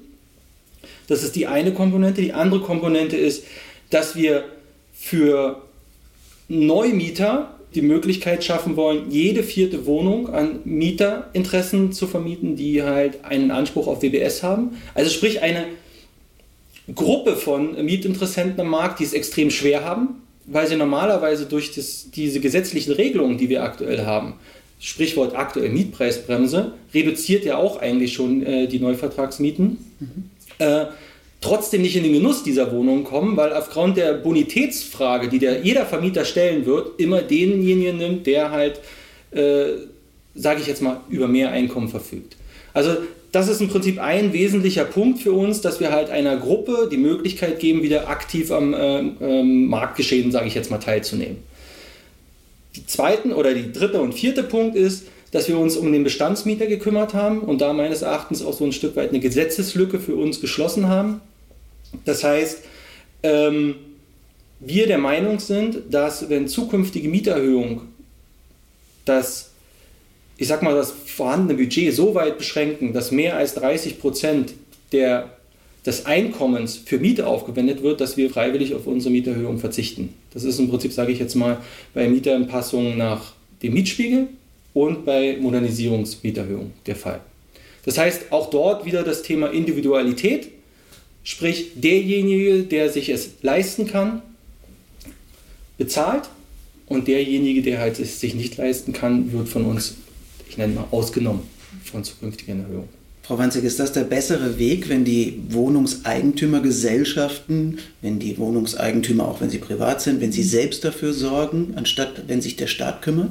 Das 1.08 1.24
ist 1.24 1.36
die 1.36 1.48
eine 1.48 1.74
Komponente. 1.74 2.22
Die 2.22 2.34
andere 2.34 2.62
Komponente 2.62 3.18
ist, 3.18 3.44
dass 3.89 4.16
wir 4.16 4.46
für 4.94 5.62
Neumieter 6.48 7.56
die 7.75 7.82
Möglichkeit 7.82 8.44
schaffen 8.44 8.75
wollen, 8.75 9.12
jede 9.12 9.44
vierte 9.44 9.86
Wohnung 9.86 10.30
an 10.30 10.62
Mieterinteressen 10.63 11.92
zu 11.92 12.08
vermieten, 12.08 12.56
die 12.56 12.82
halt 12.82 13.24
einen 13.24 13.51
Anspruch 13.51 13.88
auf 13.88 14.01
WBS 14.01 14.42
haben. 14.42 14.78
Also 14.96 15.12
sprich 15.12 15.42
eine 15.42 15.66
Gruppe 16.96 17.36
von 17.36 17.84
Mietinteressenten 17.86 18.62
am 18.62 18.70
Markt, 18.70 19.00
die 19.00 19.04
es 19.04 19.13
extrem 19.13 19.51
schwer 19.51 19.84
haben, 19.86 20.24
weil 20.51 20.68
sie 20.68 20.75
normalerweise 20.75 21.46
durch 21.46 21.74
das, 21.74 22.10
diese 22.12 22.39
gesetzlichen 22.39 22.94
Regelungen, 22.94 23.38
die 23.38 23.50
wir 23.50 23.63
aktuell 23.63 24.06
haben, 24.06 24.34
Sprichwort 24.79 25.36
aktuell 25.36 25.70
Mietpreisbremse, 25.70 26.74
reduziert 26.94 27.46
ja 27.46 27.58
auch 27.58 27.79
eigentlich 27.79 28.13
schon 28.13 28.44
äh, 28.44 28.68
die 28.68 28.79
Neuvertragsmieten. 28.79 29.77
Mhm. 30.00 30.29
Äh, 30.58 30.86
trotzdem 31.41 31.82
nicht 31.82 31.96
in 31.96 32.03
den 32.03 32.13
Genuss 32.13 32.44
dieser 32.44 32.72
Wohnungen 32.72 33.03
kommen, 33.03 33.38
weil 33.38 33.53
aufgrund 33.53 33.98
der 33.98 34.13
Bonitätsfrage, 34.13 35.27
die 35.27 35.39
der, 35.39 35.62
jeder 35.62 35.86
Vermieter 35.86 36.25
stellen 36.25 36.65
wird, 36.65 37.00
immer 37.00 37.22
denjenigen 37.22 37.98
nimmt, 37.98 38.27
der 38.27 38.51
halt, 38.51 38.79
äh, 39.32 39.74
sage 40.34 40.62
ich 40.62 40.68
jetzt 40.68 40.82
mal, 40.82 41.01
über 41.10 41.27
mehr 41.27 41.51
Einkommen 41.51 41.89
verfügt. 41.89 42.38
Also 42.74 42.98
das 43.31 43.48
ist 43.48 43.62
im 43.62 43.69
Prinzip 43.69 44.00
ein 44.00 44.33
wesentlicher 44.33 44.86
Punkt 44.86 45.19
für 45.19 45.33
uns, 45.33 45.62
dass 45.62 45.79
wir 45.79 45.91
halt 45.91 46.09
einer 46.09 46.38
Gruppe 46.38 46.89
die 46.91 46.98
Möglichkeit 46.98 47.59
geben, 47.59 47.83
wieder 47.83 48.09
aktiv 48.09 48.51
am 48.51 48.74
äh, 48.74 49.00
äh, 49.00 49.43
Marktgeschehen, 49.43 50.31
sage 50.31 50.48
ich 50.48 50.55
jetzt 50.55 50.71
mal, 50.71 50.79
teilzunehmen. 50.79 51.38
Die 52.75 52.86
zweiten 52.86 53.31
oder 53.31 53.53
die 53.53 53.71
dritte 53.71 54.01
und 54.01 54.13
vierte 54.13 54.43
Punkt 54.43 54.75
ist, 54.75 55.07
dass 55.31 55.48
wir 55.48 55.59
uns 55.59 55.77
um 55.77 55.91
den 55.91 56.03
Bestandsmieter 56.03 56.65
gekümmert 56.65 57.13
haben 57.13 57.41
und 57.41 57.62
da 57.62 57.74
meines 57.74 58.01
Erachtens 58.01 58.43
auch 58.43 58.53
so 58.53 58.65
ein 58.65 58.71
Stück 58.71 58.95
weit 58.95 59.09
eine 59.09 59.19
Gesetzeslücke 59.19 60.00
für 60.00 60.15
uns 60.15 60.41
geschlossen 60.41 60.88
haben. 60.88 61.21
Das 62.05 62.24
heißt, 62.24 62.63
ähm, 63.24 63.75
wir 64.59 64.88
der 64.88 64.98
Meinung 64.98 65.39
sind, 65.39 65.81
dass 65.91 66.29
wenn 66.29 66.48
zukünftige 66.48 67.09
Mieterhöhungen 67.09 67.81
das, 69.05 69.49
ich 70.39 70.48
sag 70.48 70.63
mal, 70.63 70.74
das 70.74 70.91
vorhandene 70.91 71.60
Budget 71.60 71.93
so 71.93 72.15
weit 72.15 72.38
beschränken, 72.38 72.93
dass 72.93 73.12
mehr 73.12 73.36
als 73.36 73.55
30 73.55 74.00
Prozent 74.00 74.53
der, 74.93 75.31
des 75.86 76.05
Einkommens 76.05 76.77
für 76.77 76.98
Miete 76.98 77.27
aufgewendet 77.27 77.84
wird, 77.84 78.00
dass 78.00 78.15
wir 78.15 78.29
freiwillig 78.29 78.74
auf 78.74 78.88
unsere 78.88 79.12
Mieterhöhung 79.12 79.60
verzichten. 79.60 80.13
Das 80.34 80.46
ist 80.46 80.58
im 80.58 80.69
Prinzip, 80.69 80.93
sage 80.93 81.12
ich 81.12 81.19
jetzt 81.19 81.36
mal, 81.36 81.58
bei 81.93 82.08
Mieteranpassungen 82.08 82.98
nach 82.98 83.34
dem 83.62 83.74
Mietspiegel 83.74 84.27
und 84.74 85.03
bei 85.03 85.38
Modernisierungsmieterhöhung 85.41 86.72
der 86.86 86.96
Fall. 86.96 87.19
Das 87.84 87.98
heißt, 87.98 88.31
auch 88.31 88.50
dort 88.50 88.86
wieder 88.86 89.03
das 89.03 89.24
Thema 89.24 89.48
Individualität, 89.48 90.48
sprich 91.24 91.72
derjenige, 91.75 92.63
der 92.63 92.89
sich 92.89 93.10
es 93.10 93.31
leisten 93.41 93.88
kann, 93.88 94.22
bezahlt 95.77 96.29
und 96.88 97.10
derjenige, 97.10 97.62
der 97.62 97.79
halt 97.79 98.00
es 98.00 98.22
sich 98.22 98.36
nicht 98.36 98.55
leisten 98.55 98.93
kann, 98.93 99.34
wird 99.34 99.50
von 99.50 99.65
uns, 99.65 99.96
ich 100.50 100.58
nenne 100.58 100.74
mal, 100.74 100.84
ausgenommen 100.91 101.44
von 101.84 102.03
zukünftigen 102.03 102.62
Erhöhungen. 102.62 102.89
Frau 103.24 103.38
Wanzig, 103.38 103.63
ist 103.63 103.79
das 103.79 103.94
der 103.94 104.06
bessere 104.06 104.58
Weg, 104.58 104.89
wenn 104.89 105.06
die 105.06 105.39
Wohnungseigentümergesellschaften, 105.50 107.77
wenn 108.01 108.18
die 108.18 108.39
Wohnungseigentümer, 108.39 109.27
auch 109.27 109.39
wenn 109.39 109.51
sie 109.51 109.60
privat 109.60 110.01
sind, 110.01 110.20
wenn 110.20 110.32
sie 110.32 110.41
selbst 110.41 110.84
dafür 110.84 111.13
sorgen, 111.13 111.74
anstatt 111.75 112.24
wenn 112.27 112.41
sich 112.41 112.56
der 112.56 112.65
Staat 112.65 113.03
kümmert? 113.03 113.29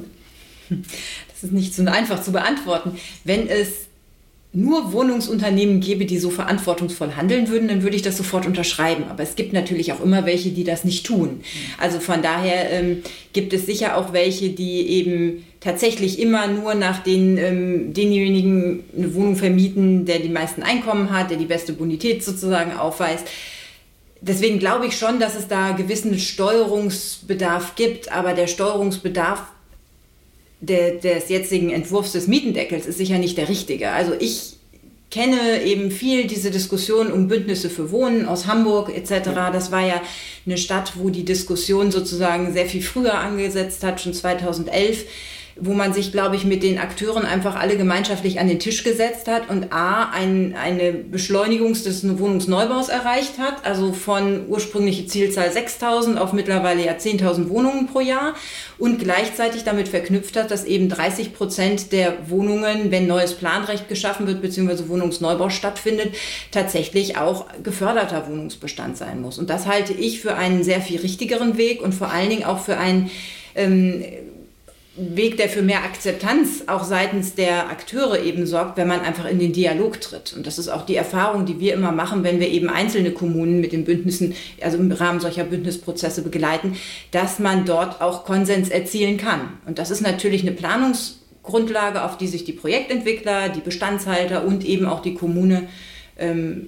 Das 0.69 1.43
ist 1.43 1.51
nicht 1.51 1.75
so 1.75 1.85
einfach 1.85 2.23
zu 2.23 2.31
beantworten. 2.31 2.93
Wenn 3.25 3.49
es 3.49 3.89
nur 4.51 4.93
Wohnungsunternehmen 4.93 5.79
gäbe, 5.79 6.05
die 6.05 6.17
so 6.17 6.29
verantwortungsvoll 6.29 7.15
handeln 7.15 7.49
würden, 7.49 7.67
dann 7.67 7.83
würde 7.83 7.95
ich 7.95 8.01
das 8.01 8.17
sofort 8.17 8.45
unterschreiben. 8.45 9.03
Aber 9.09 9.21
es 9.21 9.35
gibt 9.35 9.53
natürlich 9.53 9.93
auch 9.93 10.01
immer 10.01 10.25
welche, 10.25 10.49
die 10.49 10.63
das 10.63 10.85
nicht 10.85 11.05
tun. 11.05 11.41
Also 11.77 11.99
von 11.99 12.21
daher 12.21 12.71
ähm, 12.71 13.03
gibt 13.33 13.53
es 13.53 13.65
sicher 13.65 13.95
auch 13.95 14.11
welche, 14.11 14.49
die 14.49 14.87
eben 14.87 15.43
tatsächlich 15.59 16.19
immer 16.19 16.47
nur 16.47 16.73
nach 16.73 17.03
den, 17.03 17.37
ähm, 17.37 17.93
denjenigen 17.93 18.83
eine 18.97 19.13
Wohnung 19.13 19.35
vermieten, 19.35 20.05
der 20.05 20.19
die 20.19 20.29
meisten 20.29 20.63
Einkommen 20.63 21.11
hat, 21.11 21.29
der 21.29 21.37
die 21.37 21.45
beste 21.45 21.73
Bonität 21.73 22.23
sozusagen 22.23 22.73
aufweist. 22.73 23.27
Deswegen 24.21 24.59
glaube 24.59 24.85
ich 24.85 24.97
schon, 24.97 25.19
dass 25.19 25.35
es 25.35 25.47
da 25.47 25.71
gewissen 25.71 26.17
Steuerungsbedarf 26.17 27.75
gibt, 27.75 28.11
aber 28.11 28.33
der 28.33 28.47
Steuerungsbedarf 28.47 29.43
der, 30.61 30.95
des 30.95 31.29
jetzigen 31.29 31.69
Entwurfs 31.69 32.11
des 32.11 32.27
Mietendeckels 32.27 32.85
ist 32.85 32.97
sicher 32.97 33.17
nicht 33.17 33.37
der 33.37 33.47
richtige. 33.47 33.91
Also 33.91 34.13
ich 34.19 34.57
kenne 35.09 35.63
eben 35.63 35.89
viel 35.89 36.27
diese 36.27 36.51
Diskussion 36.51 37.11
um 37.11 37.27
Bündnisse 37.27 37.69
für 37.69 37.91
Wohnen 37.91 38.27
aus 38.27 38.45
Hamburg 38.45 38.95
etc. 38.95 39.29
Das 39.51 39.71
war 39.71 39.85
ja 39.85 40.01
eine 40.45 40.57
Stadt, 40.57 40.93
wo 40.95 41.09
die 41.09 41.25
Diskussion 41.25 41.91
sozusagen 41.91 42.53
sehr 42.53 42.65
viel 42.65 42.81
früher 42.81 43.15
angesetzt 43.15 43.83
hat, 43.83 44.01
schon 44.01 44.13
2011 44.13 45.05
wo 45.55 45.73
man 45.73 45.93
sich, 45.93 46.11
glaube 46.11 46.35
ich, 46.35 46.45
mit 46.45 46.63
den 46.63 46.77
Akteuren 46.77 47.25
einfach 47.25 47.55
alle 47.55 47.77
gemeinschaftlich 47.77 48.39
an 48.39 48.47
den 48.47 48.59
Tisch 48.59 48.83
gesetzt 48.83 49.27
hat 49.27 49.49
und 49.49 49.73
A, 49.73 50.09
ein, 50.11 50.55
eine 50.55 50.93
Beschleunigung 50.93 51.73
des 51.73 52.19
Wohnungsneubaus 52.19 52.89
erreicht 52.89 53.37
hat, 53.37 53.65
also 53.65 53.93
von 53.93 54.47
ursprüngliche 54.47 55.05
Zielzahl 55.05 55.49
6.000 55.49 56.17
auf 56.17 56.33
mittlerweile 56.33 56.85
ja 56.85 56.93
10.000 56.93 57.49
Wohnungen 57.49 57.87
pro 57.87 57.99
Jahr 57.99 58.35
und 58.77 58.99
gleichzeitig 58.99 59.63
damit 59.63 59.89
verknüpft 59.89 60.37
hat, 60.37 60.51
dass 60.51 60.63
eben 60.63 60.89
30 60.89 61.33
Prozent 61.33 61.91
der 61.91 62.29
Wohnungen, 62.29 62.91
wenn 62.91 63.07
neues 63.07 63.33
Planrecht 63.33 63.89
geschaffen 63.89 64.27
wird, 64.27 64.41
beziehungsweise 64.41 64.87
Wohnungsneubau 64.87 65.49
stattfindet, 65.49 66.15
tatsächlich 66.51 67.17
auch 67.17 67.45
geförderter 67.63 68.27
Wohnungsbestand 68.27 68.97
sein 68.97 69.21
muss. 69.21 69.37
Und 69.37 69.49
das 69.49 69.67
halte 69.67 69.93
ich 69.93 70.21
für 70.21 70.35
einen 70.35 70.63
sehr 70.63 70.81
viel 70.81 71.01
richtigeren 71.01 71.57
Weg 71.57 71.81
und 71.81 71.93
vor 71.93 72.09
allen 72.09 72.29
Dingen 72.29 72.45
auch 72.45 72.59
für 72.59 72.77
einen 72.77 73.11
ähm, 73.55 74.03
Weg, 74.99 75.37
der 75.37 75.49
für 75.49 75.61
mehr 75.61 75.83
Akzeptanz 75.83 76.63
auch 76.67 76.83
seitens 76.83 77.33
der 77.33 77.69
Akteure 77.69 78.21
eben 78.21 78.45
sorgt, 78.45 78.77
wenn 78.77 78.87
man 78.87 79.01
einfach 79.01 79.25
in 79.25 79.39
den 79.39 79.53
Dialog 79.53 80.01
tritt. 80.01 80.33
Und 80.35 80.45
das 80.45 80.59
ist 80.59 80.67
auch 80.67 80.85
die 80.85 80.95
Erfahrung, 80.95 81.45
die 81.45 81.59
wir 81.59 81.73
immer 81.73 81.91
machen, 81.91 82.23
wenn 82.23 82.39
wir 82.39 82.49
eben 82.49 82.69
einzelne 82.69 83.11
Kommunen 83.11 83.61
mit 83.61 83.71
den 83.71 83.85
Bündnissen, 83.85 84.35
also 84.61 84.77
im 84.77 84.91
Rahmen 84.91 85.19
solcher 85.19 85.45
Bündnisprozesse 85.45 86.21
begleiten, 86.21 86.75
dass 87.11 87.39
man 87.39 87.65
dort 87.65 88.01
auch 88.01 88.25
Konsens 88.25 88.69
erzielen 88.69 89.17
kann. 89.17 89.53
Und 89.65 89.79
das 89.79 89.89
ist 89.89 90.01
natürlich 90.01 90.41
eine 90.41 90.51
Planungsgrundlage, 90.51 92.03
auf 92.03 92.17
die 92.17 92.27
sich 92.27 92.43
die 92.43 92.53
Projektentwickler, 92.53 93.49
die 93.49 93.61
Bestandshalter 93.61 94.45
und 94.45 94.65
eben 94.65 94.85
auch 94.85 95.01
die 95.01 95.13
Kommune 95.13 95.67
ähm, 96.17 96.67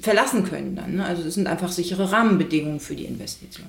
verlassen 0.00 0.44
können. 0.44 0.74
Dann, 0.74 0.96
ne? 0.96 1.04
Also 1.04 1.22
es 1.22 1.34
sind 1.34 1.46
einfach 1.46 1.70
sichere 1.70 2.10
Rahmenbedingungen 2.10 2.80
für 2.80 2.96
die 2.96 3.04
Investition. 3.04 3.66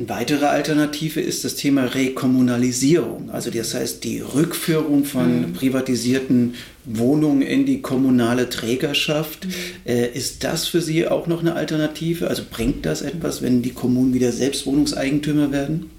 Eine 0.00 0.08
weitere 0.08 0.46
Alternative 0.46 1.20
ist 1.20 1.44
das 1.44 1.56
Thema 1.56 1.84
Rekommunalisierung, 1.84 3.28
also 3.32 3.50
das 3.50 3.74
heißt 3.74 4.02
die 4.02 4.20
Rückführung 4.20 5.04
von 5.04 5.42
mhm. 5.42 5.52
privatisierten 5.52 6.54
Wohnungen 6.86 7.42
in 7.42 7.66
die 7.66 7.82
kommunale 7.82 8.48
Trägerschaft. 8.48 9.44
Mhm. 9.44 9.52
Äh, 9.84 10.06
ist 10.06 10.42
das 10.42 10.66
für 10.66 10.80
Sie 10.80 11.06
auch 11.06 11.26
noch 11.26 11.40
eine 11.40 11.54
Alternative? 11.54 12.28
Also 12.28 12.44
bringt 12.50 12.86
das 12.86 13.02
etwas, 13.02 13.42
wenn 13.42 13.60
die 13.60 13.74
Kommunen 13.74 14.14
wieder 14.14 14.32
selbst 14.32 14.64
Wohnungseigentümer 14.64 15.52
werden? 15.52 15.90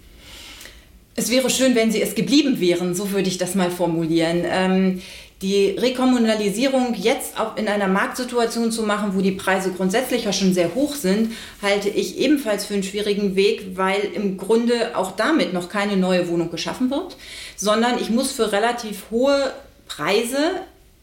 Es 1.15 1.29
wäre 1.29 1.51
schön, 1.51 1.75
wenn 1.75 1.91
sie 1.91 2.01
es 2.01 2.15
geblieben 2.15 2.59
wären, 2.59 2.95
so 2.95 3.11
würde 3.11 3.27
ich 3.27 3.37
das 3.37 3.53
mal 3.53 3.69
formulieren. 3.69 4.41
Ähm, 4.49 5.01
die 5.41 5.71
Rekommunalisierung 5.71 6.93
jetzt 6.93 7.39
auch 7.39 7.57
in 7.57 7.67
einer 7.67 7.87
Marktsituation 7.87 8.71
zu 8.71 8.83
machen, 8.83 9.15
wo 9.15 9.21
die 9.21 9.31
Preise 9.31 9.71
grundsätzlich 9.71 10.25
ja 10.25 10.33
schon 10.33 10.53
sehr 10.53 10.75
hoch 10.75 10.93
sind, 10.93 11.33
halte 11.61 11.89
ich 11.89 12.19
ebenfalls 12.19 12.65
für 12.65 12.75
einen 12.75 12.83
schwierigen 12.83 13.35
Weg, 13.35 13.75
weil 13.75 14.01
im 14.13 14.37
Grunde 14.37 14.95
auch 14.95 15.11
damit 15.13 15.53
noch 15.53 15.69
keine 15.69 15.97
neue 15.97 16.27
Wohnung 16.27 16.51
geschaffen 16.51 16.91
wird, 16.91 17.17
sondern 17.55 17.99
ich 17.99 18.11
muss 18.11 18.31
für 18.31 18.51
relativ 18.51 19.05
hohe 19.09 19.51
Preise 19.87 20.37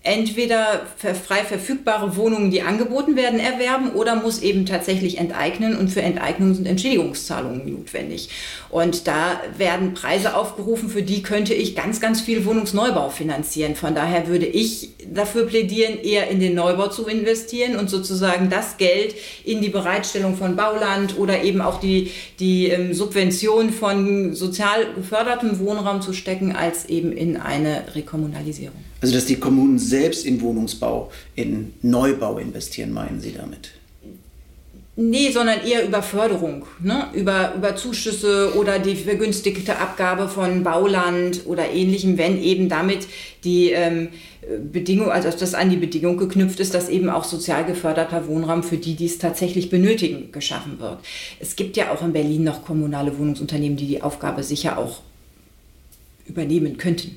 entweder 0.08 0.86
frei 0.96 1.44
verfügbare 1.44 2.16
Wohnungen, 2.16 2.50
die 2.50 2.62
angeboten 2.62 3.14
werden, 3.14 3.38
erwerben 3.38 3.90
oder 3.90 4.16
muss 4.16 4.40
eben 4.40 4.64
tatsächlich 4.64 5.18
enteignen 5.18 5.76
und 5.76 5.88
für 5.88 6.00
Enteignung 6.00 6.54
sind 6.54 6.66
Entschädigungszahlungen 6.66 7.70
notwendig. 7.70 8.30
Und 8.70 9.06
da 9.06 9.40
werden 9.56 9.92
Preise 9.92 10.34
aufgerufen, 10.34 10.88
für 10.88 11.02
die 11.02 11.22
könnte 11.22 11.52
ich 11.52 11.76
ganz, 11.76 12.00
ganz 12.00 12.22
viel 12.22 12.46
Wohnungsneubau 12.46 13.10
finanzieren. 13.10 13.76
Von 13.76 13.94
daher 13.94 14.28
würde 14.28 14.46
ich 14.46 14.90
dafür 15.12 15.46
plädieren, 15.46 15.98
eher 16.02 16.28
in 16.28 16.40
den 16.40 16.54
Neubau 16.54 16.88
zu 16.88 17.06
investieren 17.06 17.76
und 17.76 17.90
sozusagen 17.90 18.48
das 18.48 18.78
Geld 18.78 19.14
in 19.44 19.60
die 19.60 19.68
Bereitstellung 19.68 20.36
von 20.36 20.56
Bauland 20.56 21.18
oder 21.18 21.42
eben 21.42 21.60
auch 21.60 21.80
die, 21.80 22.12
die 22.40 22.68
ähm, 22.68 22.94
Subvention 22.94 23.70
von 23.70 24.34
sozial 24.34 24.94
gefördertem 24.94 25.58
Wohnraum 25.58 26.00
zu 26.00 26.14
stecken, 26.14 26.56
als 26.56 26.86
eben 26.86 27.12
in 27.12 27.36
eine 27.36 27.94
Rekommunalisierung. 27.94 28.87
Also 29.00 29.14
dass 29.14 29.26
die 29.26 29.36
Kommunen 29.36 29.78
selbst 29.78 30.26
in 30.26 30.40
Wohnungsbau, 30.40 31.10
in 31.34 31.72
Neubau 31.82 32.38
investieren, 32.38 32.92
meinen 32.92 33.20
Sie 33.20 33.32
damit? 33.32 33.70
Nee, 35.00 35.30
sondern 35.30 35.64
eher 35.64 35.86
über 35.86 36.02
Förderung, 36.02 36.66
ne? 36.82 37.06
über, 37.14 37.54
über 37.54 37.76
Zuschüsse 37.76 38.54
oder 38.56 38.80
die 38.80 38.96
vergünstigte 38.96 39.78
Abgabe 39.78 40.28
von 40.28 40.64
Bauland 40.64 41.42
oder 41.46 41.70
ähnlichem, 41.70 42.18
wenn 42.18 42.42
eben 42.42 42.68
damit 42.68 43.06
die 43.44 43.70
ähm, 43.70 44.08
Bedingung, 44.72 45.08
also 45.12 45.30
das 45.30 45.54
an 45.54 45.70
die 45.70 45.76
Bedingung 45.76 46.16
geknüpft 46.16 46.58
ist, 46.58 46.74
dass 46.74 46.88
eben 46.88 47.10
auch 47.10 47.22
sozial 47.22 47.64
geförderter 47.64 48.26
Wohnraum 48.26 48.64
für 48.64 48.76
die, 48.76 48.96
die 48.96 49.06
es 49.06 49.18
tatsächlich 49.18 49.70
benötigen, 49.70 50.32
geschaffen 50.32 50.80
wird. 50.80 50.98
Es 51.38 51.54
gibt 51.54 51.76
ja 51.76 51.92
auch 51.92 52.02
in 52.02 52.12
Berlin 52.12 52.42
noch 52.42 52.64
kommunale 52.64 53.16
Wohnungsunternehmen, 53.16 53.76
die 53.76 53.86
die 53.86 54.02
Aufgabe 54.02 54.42
sicher 54.42 54.78
auch 54.78 55.02
übernehmen 56.26 56.76
könnten. 56.76 57.16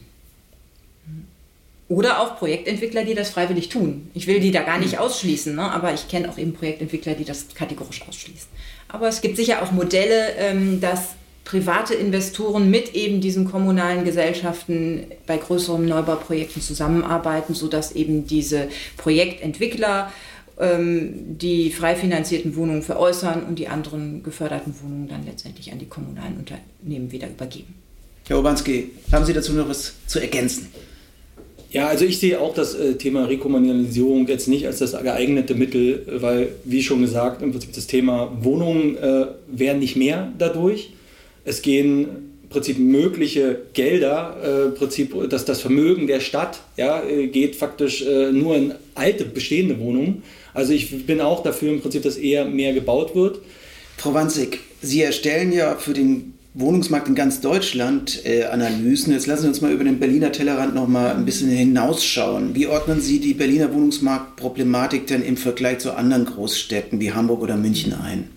Oder 1.92 2.22
auch 2.22 2.38
Projektentwickler, 2.38 3.04
die 3.04 3.16
das 3.16 3.32
freiwillig 3.32 3.68
tun. 3.68 4.10
Ich 4.14 4.26
will 4.26 4.40
die 4.40 4.52
da 4.52 4.62
gar 4.62 4.80
nicht 4.80 4.98
ausschließen, 4.98 5.54
ne? 5.54 5.64
aber 5.64 5.94
ich 5.94 6.08
kenne 6.08 6.30
auch 6.30 6.38
eben 6.38 6.54
Projektentwickler, 6.54 7.16
die 7.16 7.26
das 7.26 7.48
kategorisch 7.54 8.08
ausschließen. 8.08 8.48
Aber 8.88 9.10
es 9.10 9.20
gibt 9.20 9.36
sicher 9.36 9.62
auch 9.62 9.74
Modelle, 9.74 10.30
ähm, 10.38 10.80
dass 10.80 11.16
private 11.44 11.94
Investoren 11.94 12.72
mit 12.72 12.96
eben 12.96 13.20
diesen 13.20 13.44
kommunalen 13.44 14.06
Gesellschaften 14.06 15.04
bei 15.28 15.36
größeren 15.36 15.86
Neubauprojekten 15.86 16.62
zusammenarbeiten, 16.62 17.56
sodass 17.56 17.92
eben 17.92 18.26
diese 18.26 18.70
Projektentwickler 18.96 20.14
ähm, 20.62 21.38
die 21.40 21.72
frei 21.74 21.98
finanzierten 21.98 22.56
Wohnungen 22.56 22.84
veräußern 22.84 23.44
und 23.44 23.60
die 23.60 23.68
anderen 23.68 24.24
geförderten 24.24 24.74
Wohnungen 24.82 25.10
dann 25.10 25.26
letztendlich 25.26 25.74
an 25.74 25.80
die 25.80 25.88
kommunalen 25.88 26.38
Unternehmen 26.38 27.12
wieder 27.12 27.28
übergeben. 27.28 27.76
Herr 28.30 28.40
Obanski, 28.40 28.92
haben 29.12 29.26
Sie 29.26 29.34
dazu 29.34 29.52
noch 29.52 29.68
was 29.68 29.92
zu 30.08 30.22
ergänzen? 30.22 30.70
Ja, 31.72 31.88
also 31.88 32.04
ich 32.04 32.20
sehe 32.20 32.40
auch 32.40 32.54
das 32.54 32.76
äh, 32.76 32.96
Thema 32.96 33.26
Rekommunalisierung 33.26 34.28
jetzt 34.28 34.50
nicht 34.50 34.68
als 34.68 34.80
das 34.80 34.92
geeignete 34.92 35.56
Mittel, 35.56 36.06
weil, 36.20 36.50
wie 36.66 36.84
schon 36.84 37.02
gesagt, 37.02 37.42
im 37.42 37.52
Prinzip 37.52 37.72
das 37.74 37.88
Thema 37.88 38.30
Wohnungen 38.42 38.98
äh, 38.98 39.28
werden 39.48 39.80
nicht 39.80 39.96
mehr 39.96 40.34
dadurch. 40.38 40.92
Es 41.46 41.62
gehen 41.62 42.08
im 42.44 42.50
Prinzip 42.50 42.78
mögliche 42.78 43.60
Gelder, 43.74 44.36
äh, 44.44 44.78
Prinzip, 44.78 45.16
dass 45.30 45.46
das 45.46 45.62
Vermögen 45.62 46.08
der 46.08 46.20
Stadt 46.20 46.60
ja, 46.76 47.02
äh, 47.04 47.28
geht 47.28 47.56
faktisch 47.56 48.06
äh, 48.06 48.34
nur 48.34 48.58
in 48.58 48.74
alte 48.94 49.24
bestehende 49.24 49.80
Wohnungen. 49.80 50.24
Also 50.54 50.74
ich 50.74 51.06
bin 51.06 51.22
auch 51.22 51.42
dafür 51.42 51.72
im 51.72 51.80
Prinzip, 51.80 52.04
dass 52.04 52.18
eher 52.18 52.44
mehr 52.44 52.74
gebaut 52.74 53.16
wird. 53.16 53.40
Frau 53.96 54.14
Wanzig, 54.14 54.60
Sie 54.82 55.02
erstellen 55.02 55.54
ja 55.54 55.76
für 55.76 55.94
den 55.94 56.34
Wohnungsmarkt 56.54 57.08
in 57.08 57.16
ganz 57.16 57.40
Deutschland 57.40 58.26
äh, 58.26 58.44
Analysen. 58.44 59.14
Jetzt 59.14 59.26
lassen 59.26 59.44
Sie 59.44 59.48
uns 59.48 59.62
mal 59.62 59.72
über 59.72 59.86
den 59.86 60.00
Berliner 60.00 60.34
Tellerrand 60.34 60.76
noch 60.76 60.88
mal 60.88 61.16
ein 61.16 61.24
bisschen 61.24 61.50
hinausschauen. 61.50 62.56
Wie 62.56 62.68
ordnen 62.68 63.00
Sie 63.00 63.22
die 63.22 63.34
Berliner 63.34 63.74
Wohnungsmarktproblematik 63.74 65.08
denn 65.08 65.24
im 65.24 65.38
Vergleich 65.38 65.80
zu 65.80 65.96
anderen 65.96 66.26
Großstädten 66.26 67.00
wie 67.00 67.14
Hamburg 67.14 67.42
oder 67.42 67.56
München 67.56 67.94
ein? 67.94 68.30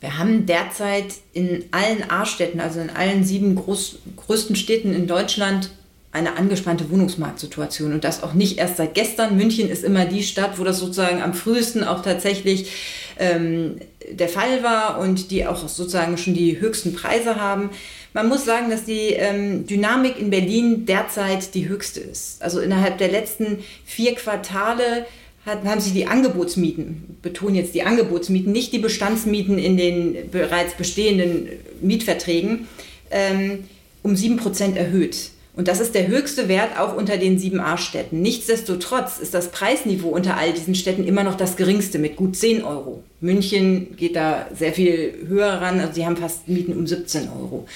Wir 0.00 0.18
haben 0.18 0.44
derzeit 0.44 1.14
in 1.32 1.64
allen 1.70 2.10
A-Städten, 2.10 2.60
also 2.60 2.80
in 2.80 2.90
allen 2.90 3.24
sieben 3.24 3.54
groß, 3.54 4.00
größten 4.16 4.54
Städten 4.54 4.92
in 4.92 5.06
Deutschland, 5.06 5.70
eine 6.14 6.36
angespannte 6.36 6.90
Wohnungsmarktsituation 6.90 7.92
und 7.92 8.04
das 8.04 8.22
auch 8.22 8.34
nicht 8.34 8.58
erst 8.58 8.76
seit 8.76 8.94
gestern. 8.94 9.36
München 9.36 9.68
ist 9.68 9.82
immer 9.82 10.04
die 10.04 10.22
Stadt, 10.22 10.60
wo 10.60 10.64
das 10.64 10.78
sozusagen 10.78 11.20
am 11.20 11.34
frühesten 11.34 11.82
auch 11.82 12.02
tatsächlich 12.02 12.70
ähm, 13.18 13.78
der 14.08 14.28
Fall 14.28 14.62
war 14.62 15.00
und 15.00 15.32
die 15.32 15.44
auch 15.44 15.66
sozusagen 15.66 16.16
schon 16.16 16.34
die 16.34 16.60
höchsten 16.60 16.94
Preise 16.94 17.40
haben. 17.40 17.70
Man 18.12 18.28
muss 18.28 18.44
sagen, 18.44 18.70
dass 18.70 18.84
die 18.84 19.14
ähm, 19.14 19.66
Dynamik 19.66 20.16
in 20.20 20.30
Berlin 20.30 20.86
derzeit 20.86 21.52
die 21.52 21.68
höchste 21.68 21.98
ist. 21.98 22.40
Also 22.40 22.60
innerhalb 22.60 22.98
der 22.98 23.08
letzten 23.08 23.58
vier 23.84 24.14
Quartale 24.14 25.06
hat, 25.44 25.64
haben 25.64 25.80
sich 25.80 25.94
die 25.94 26.06
Angebotsmieten, 26.06 27.18
betonen 27.22 27.56
jetzt 27.56 27.74
die 27.74 27.82
Angebotsmieten, 27.82 28.52
nicht 28.52 28.72
die 28.72 28.78
Bestandsmieten 28.78 29.58
in 29.58 29.76
den 29.76 30.30
bereits 30.30 30.74
bestehenden 30.74 31.48
Mietverträgen, 31.80 32.68
ähm, 33.10 33.64
um 34.04 34.14
sieben 34.14 34.36
Prozent 34.36 34.76
erhöht. 34.76 35.33
Und 35.56 35.68
das 35.68 35.78
ist 35.78 35.94
der 35.94 36.08
höchste 36.08 36.48
Wert 36.48 36.78
auch 36.78 36.96
unter 36.96 37.16
den 37.16 37.38
7a-Städten. 37.38 38.20
Nichtsdestotrotz 38.20 39.18
ist 39.18 39.34
das 39.34 39.50
Preisniveau 39.50 40.08
unter 40.08 40.36
all 40.36 40.52
diesen 40.52 40.74
Städten 40.74 41.04
immer 41.04 41.22
noch 41.22 41.36
das 41.36 41.56
geringste 41.56 42.00
mit 42.00 42.16
gut 42.16 42.36
10 42.36 42.64
Euro. 42.64 43.04
München 43.20 43.96
geht 43.96 44.16
da 44.16 44.48
sehr 44.52 44.72
viel 44.72 45.14
höher 45.28 45.52
ran, 45.52 45.78
also 45.78 45.92
sie 45.92 46.04
haben 46.04 46.16
fast 46.16 46.48
Mieten 46.48 46.72
um 46.72 46.86
17 46.86 47.28
Euro. 47.28 47.66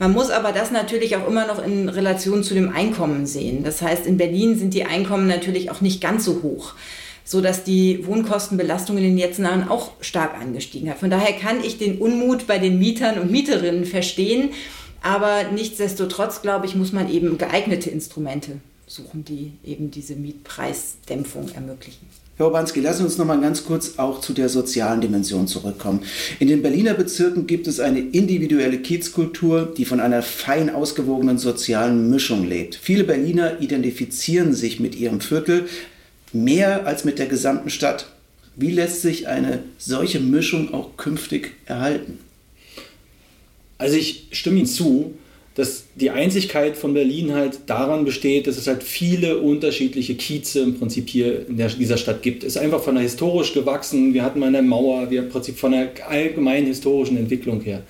Man 0.00 0.12
muss 0.12 0.30
aber 0.30 0.50
das 0.50 0.72
natürlich 0.72 1.16
auch 1.16 1.28
immer 1.28 1.46
noch 1.46 1.64
in 1.64 1.88
Relation 1.88 2.42
zu 2.42 2.54
dem 2.54 2.74
Einkommen 2.74 3.24
sehen. 3.26 3.62
Das 3.62 3.82
heißt, 3.82 4.04
in 4.04 4.16
Berlin 4.16 4.58
sind 4.58 4.74
die 4.74 4.84
Einkommen 4.84 5.28
natürlich 5.28 5.70
auch 5.70 5.80
nicht 5.80 6.00
ganz 6.00 6.24
so 6.24 6.42
hoch 6.42 6.74
so 7.24 7.40
dass 7.40 7.64
die 7.64 8.06
Wohnkostenbelastung 8.06 8.98
in 8.98 9.04
den 9.04 9.16
letzten 9.16 9.44
Jahren 9.44 9.68
auch 9.68 9.92
stark 10.00 10.34
angestiegen 10.40 10.90
hat. 10.90 10.98
Von 10.98 11.10
daher 11.10 11.32
kann 11.32 11.62
ich 11.62 11.78
den 11.78 11.98
Unmut 11.98 12.46
bei 12.46 12.58
den 12.58 12.78
Mietern 12.78 13.18
und 13.18 13.30
Mieterinnen 13.30 13.84
verstehen. 13.84 14.50
Aber 15.02 15.44
nichtsdestotrotz, 15.52 16.42
glaube 16.42 16.66
ich, 16.66 16.74
muss 16.74 16.92
man 16.92 17.10
eben 17.10 17.38
geeignete 17.38 17.90
Instrumente 17.90 18.60
suchen, 18.86 19.24
die 19.24 19.52
eben 19.64 19.90
diese 19.90 20.14
Mietpreisdämpfung 20.14 21.48
ermöglichen. 21.54 22.06
Herr 22.36 22.46
Obanski, 22.48 22.80
lassen 22.80 22.98
Sie 22.98 23.04
uns 23.04 23.18
noch 23.18 23.26
mal 23.26 23.40
ganz 23.40 23.64
kurz 23.64 23.98
auch 23.98 24.20
zu 24.20 24.32
der 24.32 24.48
sozialen 24.48 25.00
Dimension 25.00 25.46
zurückkommen. 25.46 26.02
In 26.38 26.48
den 26.48 26.62
Berliner 26.62 26.94
Bezirken 26.94 27.46
gibt 27.46 27.66
es 27.66 27.78
eine 27.78 28.00
individuelle 28.00 28.78
Kiezkultur, 28.78 29.72
die 29.76 29.84
von 29.84 30.00
einer 30.00 30.22
fein 30.22 30.74
ausgewogenen 30.74 31.38
sozialen 31.38 32.08
Mischung 32.08 32.46
lebt. 32.46 32.74
Viele 32.74 33.04
Berliner 33.04 33.60
identifizieren 33.60 34.54
sich 34.54 34.80
mit 34.80 34.94
ihrem 34.94 35.20
Viertel 35.20 35.66
mehr 36.32 36.86
als 36.86 37.04
mit 37.04 37.18
der 37.18 37.26
gesamten 37.26 37.70
Stadt. 37.70 38.06
Wie 38.56 38.70
lässt 38.70 39.02
sich 39.02 39.28
eine 39.28 39.62
solche 39.78 40.20
Mischung 40.20 40.72
auch 40.72 40.96
künftig 40.96 41.52
erhalten? 41.66 42.18
Also 43.78 43.96
ich 43.96 44.28
stimme 44.30 44.58
Ihnen 44.58 44.66
zu, 44.66 45.14
dass 45.54 45.84
die 45.96 46.10
Einzigkeit 46.10 46.76
von 46.76 46.94
Berlin 46.94 47.34
halt 47.34 47.60
daran 47.66 48.04
besteht, 48.04 48.46
dass 48.46 48.56
es 48.56 48.66
halt 48.66 48.82
viele 48.82 49.38
unterschiedliche 49.38 50.14
Kieze 50.14 50.60
im 50.60 50.78
Prinzip 50.78 51.10
hier 51.10 51.46
in 51.46 51.58
der, 51.58 51.68
dieser 51.68 51.98
Stadt 51.98 52.22
gibt. 52.22 52.42
Ist 52.42 52.56
einfach 52.56 52.82
von 52.82 52.94
der 52.94 53.02
historisch 53.02 53.52
gewachsen, 53.52 54.14
wir 54.14 54.22
hatten 54.22 54.40
mal 54.40 54.46
eine 54.46 54.62
Mauer, 54.62 55.10
wir 55.10 55.22
im 55.22 55.28
Prinzip 55.28 55.58
von 55.58 55.72
der 55.72 55.90
allgemeinen 56.08 56.66
historischen 56.66 57.18
Entwicklung 57.18 57.60
her. 57.60 57.82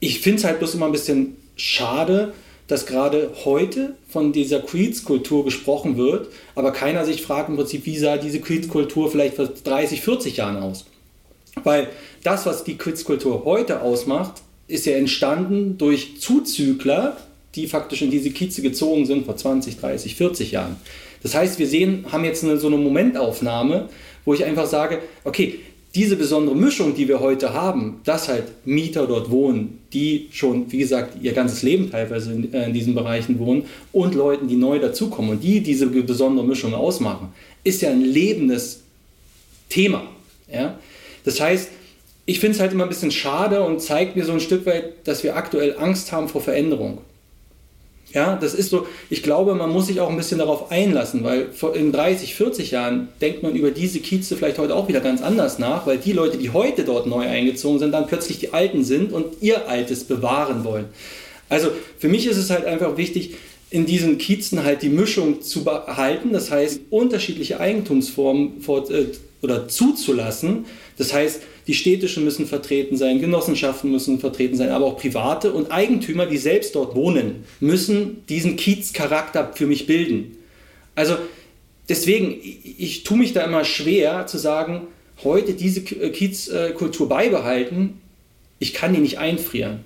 Ich 0.00 0.20
finde 0.20 0.38
es 0.38 0.44
halt 0.44 0.58
bloß 0.58 0.74
immer 0.74 0.86
ein 0.86 0.92
bisschen 0.92 1.36
schade, 1.56 2.34
dass 2.66 2.84
gerade 2.84 3.30
heute 3.44 3.94
von 4.08 4.32
dieser 4.32 4.60
Creeds-Kultur 4.60 5.44
gesprochen 5.44 5.96
wird, 5.96 6.28
aber 6.54 6.72
keiner 6.72 7.04
sich 7.06 7.22
fragt 7.22 7.48
im 7.48 7.56
Prinzip, 7.56 7.86
wie 7.86 7.96
sah 7.96 8.18
diese 8.18 8.40
Creeds-Kultur 8.40 9.10
vielleicht 9.10 9.36
vor 9.36 9.46
30, 9.46 10.02
40 10.02 10.36
Jahren 10.36 10.56
aus. 10.56 10.84
Weil 11.64 11.88
das, 12.24 12.44
was 12.44 12.64
die 12.64 12.76
Creeds-Kultur 12.76 13.44
heute 13.44 13.80
ausmacht, 13.80 14.42
ist 14.68 14.86
ja 14.86 14.96
entstanden 14.96 15.78
durch 15.78 16.20
Zuzügler, 16.20 17.16
die 17.54 17.66
faktisch 17.66 18.02
in 18.02 18.10
diese 18.10 18.30
Kieze 18.30 18.62
gezogen 18.62 19.06
sind 19.06 19.24
vor 19.24 19.36
20, 19.36 19.78
30, 19.78 20.14
40 20.14 20.52
Jahren. 20.52 20.76
Das 21.22 21.34
heißt, 21.34 21.58
wir 21.58 21.66
sehen, 21.66 22.06
haben 22.12 22.24
jetzt 22.24 22.44
eine, 22.44 22.58
so 22.58 22.66
eine 22.66 22.76
Momentaufnahme, 22.76 23.88
wo 24.24 24.34
ich 24.34 24.44
einfach 24.44 24.66
sage, 24.66 25.00
okay, 25.24 25.60
diese 25.94 26.16
besondere 26.16 26.54
Mischung, 26.54 26.94
die 26.94 27.08
wir 27.08 27.20
heute 27.20 27.54
haben, 27.54 28.00
dass 28.04 28.28
halt 28.28 28.44
Mieter 28.66 29.06
dort 29.06 29.30
wohnen, 29.30 29.78
die 29.94 30.28
schon, 30.30 30.70
wie 30.70 30.76
gesagt, 30.78 31.16
ihr 31.22 31.32
ganzes 31.32 31.62
Leben 31.62 31.90
teilweise 31.90 32.32
in, 32.32 32.52
äh, 32.52 32.66
in 32.66 32.74
diesen 32.74 32.94
Bereichen 32.94 33.38
wohnen 33.38 33.64
und 33.92 34.14
Leuten, 34.14 34.46
die 34.46 34.56
neu 34.56 34.78
dazukommen 34.78 35.30
und 35.30 35.42
die 35.42 35.60
diese 35.60 35.86
besondere 35.86 36.46
Mischung 36.46 36.74
ausmachen, 36.74 37.28
ist 37.64 37.80
ja 37.80 37.90
ein 37.90 38.02
lebendes 38.02 38.80
Thema. 39.70 40.02
Ja? 40.52 40.78
Das 41.24 41.40
heißt, 41.40 41.70
ich 42.26 42.40
finde 42.40 42.56
es 42.56 42.60
halt 42.60 42.72
immer 42.72 42.84
ein 42.84 42.88
bisschen 42.88 43.12
schade 43.12 43.62
und 43.62 43.80
zeigt 43.80 44.16
mir 44.16 44.24
so 44.24 44.32
ein 44.32 44.40
Stück 44.40 44.66
weit, 44.66 45.06
dass 45.06 45.22
wir 45.22 45.36
aktuell 45.36 45.76
Angst 45.78 46.12
haben 46.12 46.28
vor 46.28 46.40
Veränderung. 46.40 46.98
Ja, 48.12 48.36
das 48.36 48.54
ist 48.54 48.70
so, 48.70 48.86
ich 49.10 49.22
glaube, 49.22 49.54
man 49.54 49.70
muss 49.70 49.88
sich 49.88 50.00
auch 50.00 50.08
ein 50.08 50.16
bisschen 50.16 50.38
darauf 50.38 50.70
einlassen, 50.70 51.22
weil 51.22 51.50
in 51.74 51.92
30, 51.92 52.34
40 52.34 52.70
Jahren 52.70 53.08
denkt 53.20 53.42
man 53.42 53.54
über 53.54 53.70
diese 53.70 54.00
Kieze 54.00 54.36
vielleicht 54.36 54.58
heute 54.58 54.74
auch 54.74 54.88
wieder 54.88 55.00
ganz 55.00 55.22
anders 55.22 55.58
nach, 55.58 55.86
weil 55.86 55.98
die 55.98 56.12
Leute, 56.12 56.38
die 56.38 56.50
heute 56.50 56.84
dort 56.84 57.06
neu 57.06 57.26
eingezogen 57.26 57.78
sind, 57.78 57.92
dann 57.92 58.06
plötzlich 58.06 58.38
die 58.38 58.52
Alten 58.52 58.84
sind 58.84 59.12
und 59.12 59.42
ihr 59.42 59.68
Altes 59.68 60.04
bewahren 60.04 60.64
wollen. 60.64 60.86
Also 61.48 61.68
für 61.98 62.08
mich 62.08 62.26
ist 62.26 62.38
es 62.38 62.50
halt 62.50 62.64
einfach 62.64 62.96
wichtig, 62.96 63.34
in 63.70 63.86
diesen 63.86 64.18
Kiezen 64.18 64.64
halt 64.64 64.82
die 64.82 64.88
Mischung 64.88 65.42
zu 65.42 65.64
behalten, 65.64 66.32
das 66.32 66.50
heißt 66.50 66.80
unterschiedliche 66.90 67.60
Eigentumsformen 67.60 68.62
äh, 68.66 69.04
oder 69.42 69.68
zuzulassen. 69.68 70.66
Das 70.96 71.12
heißt, 71.12 71.42
die 71.66 71.74
städtischen 71.74 72.24
müssen 72.24 72.46
vertreten 72.46 72.96
sein, 72.96 73.20
Genossenschaften 73.20 73.90
müssen 73.90 74.20
vertreten 74.20 74.56
sein, 74.56 74.70
aber 74.70 74.86
auch 74.86 74.96
private 74.96 75.52
und 75.52 75.72
Eigentümer, 75.72 76.26
die 76.26 76.38
selbst 76.38 76.74
dort 76.74 76.94
wohnen, 76.94 77.44
müssen 77.58 78.24
diesen 78.28 78.56
Kiezcharakter 78.56 79.52
für 79.54 79.66
mich 79.66 79.86
bilden. 79.86 80.36
Also 80.94 81.16
deswegen, 81.88 82.36
ich, 82.40 82.78
ich 82.78 83.04
tue 83.04 83.18
mich 83.18 83.32
da 83.32 83.44
immer 83.44 83.64
schwer 83.64 84.26
zu 84.26 84.38
sagen, 84.38 84.86
heute 85.24 85.54
diese 85.54 85.82
Kiezkultur 85.82 87.08
beibehalten, 87.08 88.00
ich 88.58 88.72
kann 88.72 88.94
die 88.94 89.00
nicht 89.00 89.18
einfrieren. 89.18 89.80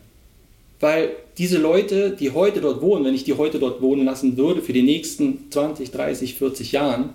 Weil 0.81 1.11
diese 1.39 1.59
Leute, 1.59 2.17
die 2.19 2.31
heute 2.33 2.61
dort 2.61 2.83
wohnen, 2.83 3.05
wenn 3.05 3.15
ich 3.15 3.25
die 3.25 3.35
heute 3.35 3.59
dort 3.59 3.81
wohnen 3.81 4.05
lassen 4.05 4.37
würde 4.37 4.63
für 4.63 4.73
die 4.73 4.83
nächsten 4.83 5.51
20, 5.51 5.91
30, 5.91 6.35
40 6.35 6.73
Jahren, 6.73 7.11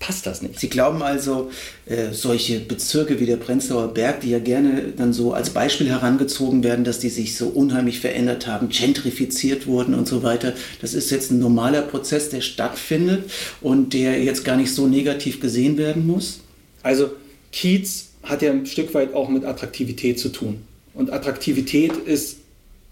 passt 0.00 0.26
das 0.26 0.42
nicht. 0.42 0.58
Sie 0.58 0.68
glauben 0.68 1.02
also, 1.02 1.50
äh, 1.86 2.12
solche 2.12 2.58
Bezirke 2.58 3.20
wie 3.20 3.26
der 3.26 3.36
Prenzlauer 3.36 3.94
Berg, 3.94 4.22
die 4.22 4.30
ja 4.30 4.40
gerne 4.40 4.92
dann 4.96 5.12
so 5.12 5.32
als 5.34 5.50
Beispiel 5.50 5.88
herangezogen 5.88 6.64
werden, 6.64 6.84
dass 6.84 6.98
die 6.98 7.10
sich 7.10 7.36
so 7.36 7.48
unheimlich 7.48 8.00
verändert 8.00 8.48
haben, 8.48 8.70
gentrifiziert 8.70 9.66
wurden 9.66 9.94
und 9.94 10.08
so 10.08 10.24
weiter, 10.24 10.54
das 10.80 10.94
ist 10.94 11.10
jetzt 11.10 11.30
ein 11.30 11.38
normaler 11.38 11.82
Prozess, 11.82 12.30
der 12.30 12.40
stattfindet 12.40 13.30
und 13.60 13.92
der 13.92 14.24
jetzt 14.24 14.44
gar 14.44 14.56
nicht 14.56 14.74
so 14.74 14.88
negativ 14.88 15.40
gesehen 15.40 15.76
werden 15.76 16.06
muss? 16.06 16.40
Also 16.82 17.10
Kiez 17.52 18.08
hat 18.22 18.42
ja 18.42 18.50
ein 18.50 18.66
Stück 18.66 18.94
weit 18.94 19.14
auch 19.14 19.28
mit 19.28 19.44
Attraktivität 19.44 20.18
zu 20.18 20.30
tun. 20.30 20.62
Und 20.94 21.12
Attraktivität 21.12 21.92
ist 21.92 22.38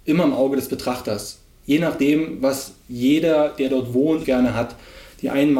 immer 0.04 0.24
im 0.24 0.34
Auge 0.34 0.56
des 0.56 0.68
Betrachters. 0.68 1.38
Je 1.66 1.78
nachdem, 1.78 2.42
was 2.42 2.72
jeder, 2.88 3.50
der 3.50 3.70
dort 3.70 3.92
wohnt, 3.92 4.24
gerne 4.24 4.54
hat. 4.54 4.74
Die 5.22 5.30
einen 5.30 5.52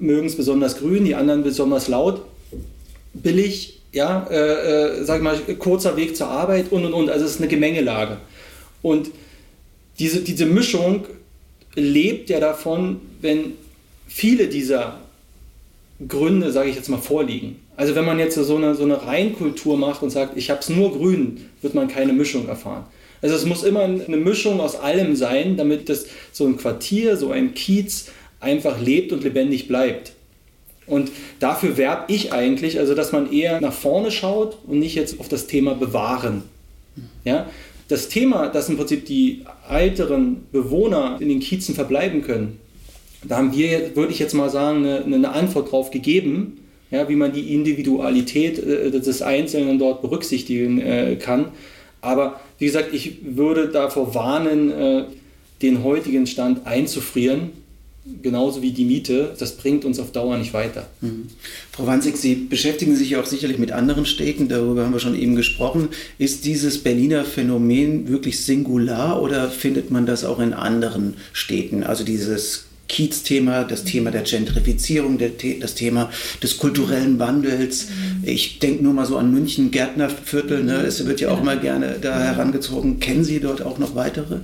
mögen 0.00 0.26
es 0.26 0.36
besonders 0.36 0.78
grün, 0.78 1.04
die 1.04 1.14
anderen 1.14 1.42
besonders 1.42 1.88
laut, 1.88 2.22
billig, 3.14 3.80
ja, 3.92 4.26
äh, 4.30 5.00
äh, 5.00 5.04
sag 5.04 5.22
mal, 5.22 5.38
kurzer 5.58 5.96
Weg 5.96 6.16
zur 6.16 6.28
Arbeit 6.28 6.70
und 6.70 6.84
und 6.84 6.92
und. 6.92 7.08
Also 7.08 7.24
es 7.24 7.32
ist 7.32 7.40
eine 7.40 7.48
Gemengelage. 7.48 8.18
Und 8.82 9.10
diese, 9.98 10.20
diese 10.20 10.44
Mischung 10.44 11.06
lebt 11.74 12.28
ja 12.28 12.40
davon, 12.40 13.00
wenn 13.22 13.52
viele 14.06 14.48
dieser 14.48 15.00
Gründe, 16.06 16.52
sage 16.52 16.68
ich 16.68 16.76
jetzt 16.76 16.90
mal, 16.90 16.98
vorliegen. 16.98 17.56
Also 17.76 17.94
wenn 17.94 18.04
man 18.04 18.18
jetzt 18.18 18.34
so 18.34 18.56
eine, 18.56 18.74
so 18.74 18.84
eine 18.84 19.06
Reinkultur 19.06 19.78
macht 19.78 20.02
und 20.02 20.10
sagt, 20.10 20.36
ich 20.36 20.50
habe 20.50 20.60
es 20.60 20.68
nur 20.68 20.92
grün, 20.92 21.46
wird 21.62 21.74
man 21.74 21.88
keine 21.88 22.12
Mischung 22.12 22.48
erfahren. 22.48 22.84
Also 23.22 23.34
es 23.34 23.46
muss 23.46 23.62
immer 23.62 23.80
eine 23.80 24.16
Mischung 24.16 24.60
aus 24.60 24.76
allem 24.76 25.16
sein, 25.16 25.56
damit 25.56 25.88
das 25.88 26.06
so 26.32 26.46
ein 26.46 26.58
Quartier, 26.58 27.16
so 27.16 27.30
ein 27.30 27.54
Kiez 27.54 28.10
einfach 28.40 28.80
lebt 28.80 29.12
und 29.12 29.24
lebendig 29.24 29.68
bleibt. 29.68 30.12
Und 30.86 31.10
dafür 31.40 31.76
werbe 31.76 32.12
ich 32.12 32.32
eigentlich, 32.32 32.78
also 32.78 32.94
dass 32.94 33.12
man 33.12 33.32
eher 33.32 33.60
nach 33.60 33.72
vorne 33.72 34.10
schaut 34.10 34.58
und 34.66 34.78
nicht 34.78 34.94
jetzt 34.94 35.18
auf 35.18 35.28
das 35.28 35.46
Thema 35.46 35.74
bewahren. 35.74 36.42
Ja? 37.24 37.48
Das 37.88 38.08
Thema, 38.08 38.48
dass 38.48 38.68
im 38.68 38.76
Prinzip 38.76 39.06
die 39.06 39.44
älteren 39.68 40.44
Bewohner 40.52 41.18
in 41.20 41.28
den 41.28 41.40
Kiezen 41.40 41.74
verbleiben 41.74 42.22
können, 42.22 42.58
da 43.24 43.38
haben 43.38 43.52
wir, 43.52 43.96
würde 43.96 44.12
ich 44.12 44.18
jetzt 44.18 44.34
mal 44.34 44.50
sagen, 44.50 44.86
eine, 44.86 45.02
eine 45.04 45.28
Antwort 45.30 45.72
drauf 45.72 45.90
gegeben, 45.90 46.58
ja, 46.90 47.08
wie 47.08 47.16
man 47.16 47.32
die 47.32 47.52
Individualität 47.52 48.58
äh, 48.58 48.90
des 48.90 49.22
Einzelnen 49.22 49.80
dort 49.80 50.02
berücksichtigen 50.02 50.80
äh, 50.80 51.16
kann. 51.16 51.46
Aber 52.00 52.40
wie 52.58 52.66
gesagt, 52.66 52.94
ich 52.94 53.18
würde 53.24 53.68
davor 53.68 54.14
warnen, 54.14 54.70
äh, 54.70 55.04
den 55.62 55.82
heutigen 55.82 56.26
Stand 56.28 56.66
einzufrieren 56.66 57.50
genauso 58.22 58.62
wie 58.62 58.72
die 58.72 58.84
Miete, 58.84 59.34
das 59.38 59.56
bringt 59.56 59.84
uns 59.84 59.98
auf 59.98 60.12
Dauer 60.12 60.36
nicht 60.38 60.52
weiter. 60.52 60.88
Mhm. 61.00 61.28
Frau 61.72 61.86
Wanzig, 61.86 62.16
Sie 62.16 62.34
beschäftigen 62.34 62.96
sich 62.96 63.16
auch 63.16 63.26
sicherlich 63.26 63.58
mit 63.58 63.72
anderen 63.72 64.06
Städten, 64.06 64.48
darüber 64.48 64.84
haben 64.84 64.92
wir 64.92 65.00
schon 65.00 65.18
eben 65.18 65.36
gesprochen. 65.36 65.88
Ist 66.18 66.44
dieses 66.44 66.78
Berliner 66.78 67.24
Phänomen 67.24 68.08
wirklich 68.08 68.40
singular 68.40 69.22
oder 69.22 69.50
findet 69.50 69.90
man 69.90 70.06
das 70.06 70.24
auch 70.24 70.40
in 70.40 70.52
anderen 70.52 71.14
Städten? 71.32 71.82
Also 71.82 72.04
dieses 72.04 72.66
Kiez-Thema, 72.88 73.64
das 73.64 73.84
Thema 73.84 74.10
der 74.10 74.22
Gentrifizierung, 74.22 75.18
der, 75.18 75.30
das 75.60 75.74
Thema 75.74 76.10
des 76.42 76.58
kulturellen 76.58 77.18
Wandels. 77.18 77.88
Mhm. 77.88 78.28
Ich 78.28 78.58
denke 78.60 78.84
nur 78.84 78.92
mal 78.92 79.06
so 79.06 79.16
an 79.16 79.32
München, 79.32 79.70
Gärtnerviertel, 79.70 80.62
ne? 80.62 80.82
es 80.82 81.04
wird 81.04 81.20
ja 81.20 81.30
auch 81.30 81.42
mal 81.42 81.58
gerne 81.58 81.96
da 82.00 82.18
herangezogen. 82.20 83.00
Kennen 83.00 83.24
Sie 83.24 83.40
dort 83.40 83.62
auch 83.62 83.78
noch 83.78 83.94
weitere? 83.94 84.38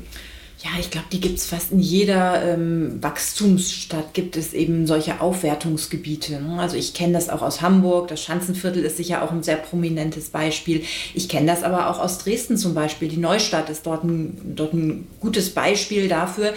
Ja, 0.65 0.71
ich 0.79 0.93
glaube, 0.93 1.09
die 1.11 1.21
gibt 1.21 1.39
es 1.39 1.47
fast 1.47 1.73
in 1.73 1.81
jeder 1.81 2.41
ähm, 2.45 3.03
Wachstumsstadt, 3.03 4.15
gibt 4.15 4.37
es 4.37 4.53
eben 4.53 4.87
solche 4.87 5.21
Aufwertungsgebiete. 5.21 6.41
Ne? 6.41 6.61
Also 6.61 6.77
ich 6.77 6.95
kenne 6.95 7.15
das 7.15 7.31
auch 7.31 7.43
aus 7.43 7.63
Hamburg, 7.63 8.07
das 8.07 8.23
Schanzenviertel 8.23 8.85
ist 8.85 8.97
sicher 8.97 9.23
auch 9.23 9.33
ein 9.33 9.43
sehr 9.43 9.57
prominentes 9.57 10.31
Beispiel. 10.31 10.85
Ich 11.15 11.29
kenne 11.29 11.49
das 11.49 11.65
aber 11.65 11.91
auch 11.91 11.99
aus 11.99 12.19
Dresden 12.19 12.57
zum 12.57 12.75
Beispiel. 12.75 13.09
Die 13.09 13.17
Neustadt 13.17 13.71
ist 13.71 13.87
dort 13.87 14.05
ein, 14.05 14.55
dort 14.55 14.73
ein 14.73 15.09
gutes 15.19 15.51
Beispiel 15.51 16.07
dafür. 16.07 16.55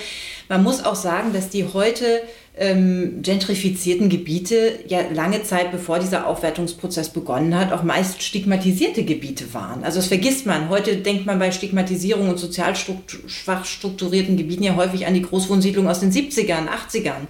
Man 0.49 0.61
muss 0.61 0.85
auch 0.85 0.95
sagen, 0.95 1.33
dass 1.33 1.49
die 1.49 1.65
heute 1.73 2.21
ähm, 2.57 3.21
gentrifizierten 3.21 4.09
Gebiete 4.09 4.79
ja 4.87 4.99
lange 5.13 5.43
Zeit, 5.43 5.71
bevor 5.71 5.99
dieser 5.99 6.27
Aufwertungsprozess 6.27 7.09
begonnen 7.09 7.57
hat, 7.57 7.73
auch 7.73 7.83
meist 7.83 8.23
stigmatisierte 8.23 9.03
Gebiete 9.03 9.53
waren. 9.53 9.83
Also 9.83 9.99
das 9.99 10.07
vergisst 10.07 10.45
man. 10.45 10.69
Heute 10.69 10.97
denkt 10.97 11.25
man 11.25 11.39
bei 11.39 11.51
Stigmatisierung 11.51 12.29
und 12.29 12.39
sozial 12.39 12.75
schwach 12.75 13.65
strukturierten 13.65 14.37
Gebieten 14.37 14.63
ja 14.63 14.75
häufig 14.75 15.05
an 15.05 15.13
die 15.13 15.21
Großwohnsiedlung 15.21 15.87
aus 15.87 15.99
den 15.99 16.11
70ern, 16.11 16.67
80ern. 16.67 17.27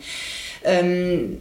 Ähm, 0.63 1.39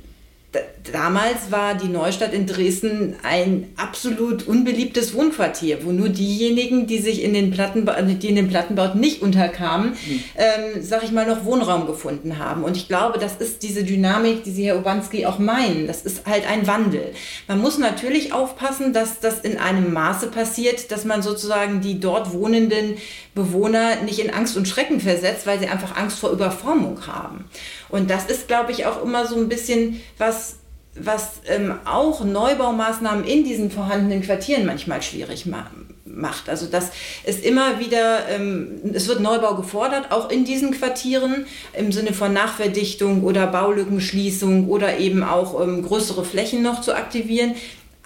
damals 0.93 1.51
war 1.51 1.75
die 1.75 1.89
Neustadt 1.89 2.33
in 2.33 2.47
Dresden 2.47 3.17
ein 3.23 3.73
absolut 3.77 4.47
unbeliebtes 4.47 5.15
Wohnquartier, 5.15 5.85
wo 5.85 5.93
nur 5.93 6.09
diejenigen, 6.09 6.87
die 6.87 6.99
sich 6.99 7.23
in 7.23 7.33
den 7.33 7.51
Plattenba 7.51 8.01
die 8.03 8.29
in 8.29 8.37
den 8.37 8.49
Plattenbauten 8.49 9.01
nicht 9.01 9.23
unterkamen, 9.23 9.91
mhm. 9.91 10.25
ähm, 10.37 10.83
sag 10.83 11.03
ich 11.03 11.13
mal, 11.13 11.27
noch 11.27 11.45
Wohnraum 11.45 11.87
gefunden 11.87 12.39
haben. 12.39 12.65
Und 12.65 12.77
ich 12.77 12.89
glaube, 12.89 13.19
das 13.19 13.37
ist 13.37 13.63
diese 13.63 13.85
Dynamik, 13.85 14.45
die 14.45 14.51
Sie, 14.51 14.67
Herr 14.67 14.79
Obanski, 14.79 15.27
auch 15.27 15.39
meinen. 15.39 15.87
Das 15.87 16.03
ist 16.03 16.27
halt 16.27 16.49
ein 16.49 16.67
Wandel. 16.67 17.13
Man 17.49 17.61
muss 17.61 17.79
natürlich 17.79 18.33
aufpassen, 18.33 18.93
dass 18.93 19.21
das 19.21 19.41
in 19.41 19.59
einem 19.59 19.93
Maße 19.93 20.29
passiert, 20.29 20.91
dass 20.91 21.05
man 21.05 21.23
sozusagen 21.23 21.81
die 21.81 22.01
dort 22.01 22.33
wohnenden 22.33 22.97
Bewohner 23.35 24.03
nicht 24.05 24.21
in 24.21 24.31
Angst 24.31 24.57
und 24.57 24.69
Schrecken 24.69 25.01
versetzt, 25.01 25.47
weil 25.47 25.59
sie 25.59 25.67
einfach 25.67 25.97
Angst 25.97 26.19
vor 26.19 26.31
Überformung 26.31 27.07
haben. 27.07 27.47
Und 27.95 28.11
das 28.11 28.27
ist, 28.27 28.49
glaube 28.49 28.73
ich, 28.73 28.87
auch 28.87 29.05
immer 29.05 29.25
so 29.25 29.37
ein 29.37 29.49
bisschen 29.49 30.01
was, 30.19 30.57
was 30.97 31.35
ähm, 31.47 31.75
auch 31.85 32.25
Neubaumaßnahmen 32.25 33.25
in 33.25 33.45
diesen 33.45 33.71
vorhandenen 33.71 34.21
Quartieren 34.21 34.67
manchmal 34.67 35.01
schwierig 35.01 35.47
ma 35.47 35.71
macht. 36.05 36.49
Also 36.49 36.67
das 36.67 36.91
ist 37.23 37.45
immer 37.45 37.79
wieder, 37.79 38.29
ähm, 38.29 38.81
es 38.93 39.07
wird 39.07 39.21
Neubau 39.21 39.55
gefordert, 39.55 40.11
auch 40.11 40.29
in 40.29 40.45
diesen 40.45 40.73
Quartieren 40.73 41.47
im 41.73 41.93
Sinne 41.93 42.13
von 42.13 42.33
Nachverdichtung 42.33 43.23
oder 43.23 43.47
Baulückenschließung 43.47 44.69
oder 44.69 44.99
eben 44.99 45.23
auch 45.23 45.63
ähm, 45.63 45.83
größere 45.83 46.25
Flächen 46.25 46.63
noch 46.63 46.81
zu 46.81 46.97
aktivieren. 46.97 47.55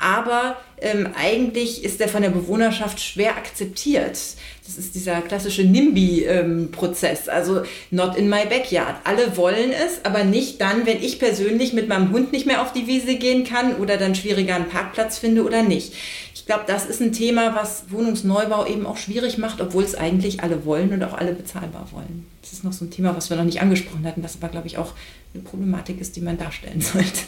Aber 0.00 0.56
ähm, 0.80 1.08
eigentlich 1.16 1.84
ist 1.84 2.00
er 2.00 2.08
von 2.08 2.22
der 2.22 2.30
Bewohnerschaft 2.30 3.00
schwer 3.00 3.37
akzeptiert. 3.37 4.16
Das 4.64 4.78
ist 4.78 4.94
dieser 4.94 5.22
klassische 5.22 5.64
NIMBY-Prozess, 5.64 7.26
ähm, 7.26 7.32
also 7.34 7.62
not 7.90 8.16
in 8.16 8.28
my 8.28 8.46
backyard. 8.48 8.96
Alle 9.04 9.37
wollen 9.37 9.72
es, 9.72 10.04
aber 10.04 10.22
nicht 10.22 10.61
dann, 10.61 10.87
wenn 10.87 11.02
ich 11.02 11.18
persönlich 11.18 11.72
mit 11.72 11.88
meinem 11.88 12.12
Hund 12.12 12.32
nicht 12.32 12.46
mehr 12.46 12.62
auf 12.62 12.72
die 12.72 12.87
Wiese 12.87 13.16
gehen 13.16 13.44
kann 13.44 13.76
oder 13.76 13.96
dann 13.96 14.14
schwieriger 14.14 14.54
einen 14.54 14.68
Parkplatz 14.68 15.18
finde 15.18 15.44
oder 15.44 15.62
nicht. 15.62 15.94
Ich 16.34 16.46
glaube, 16.46 16.64
das 16.66 16.87
ist 16.87 17.00
ein 17.00 17.12
Thema, 17.12 17.56
was 17.56 17.90
Wohnungsneubau 17.90 18.66
eben 18.66 18.87
auch 18.87 18.98
schwierig 18.98 19.37
macht, 19.37 19.61
obwohl 19.61 19.82
es 19.82 19.96
eigentlich 19.96 20.42
alle 20.42 20.64
wollen 20.64 20.92
und 20.92 21.02
auch 21.02 21.14
alle 21.14 21.32
bezahlbar 21.32 21.88
wollen. 21.90 22.26
Das 22.40 22.52
ist 22.52 22.62
noch 22.62 22.72
so 22.72 22.84
ein 22.84 22.90
Thema, 22.90 23.16
was 23.16 23.30
wir 23.30 23.37
noch 23.37 23.44
nicht 23.44 23.61
angesprochen 23.61 24.06
hatten, 24.06 24.22
das 24.22 24.37
aber, 24.40 24.48
glaube 24.48 24.66
ich, 24.68 24.78
auch 24.78 24.92
eine 25.34 25.42
Problematik 25.42 26.00
ist, 26.00 26.14
die 26.14 26.20
man 26.20 26.38
darstellen 26.38 26.80
sollte. 26.80 27.20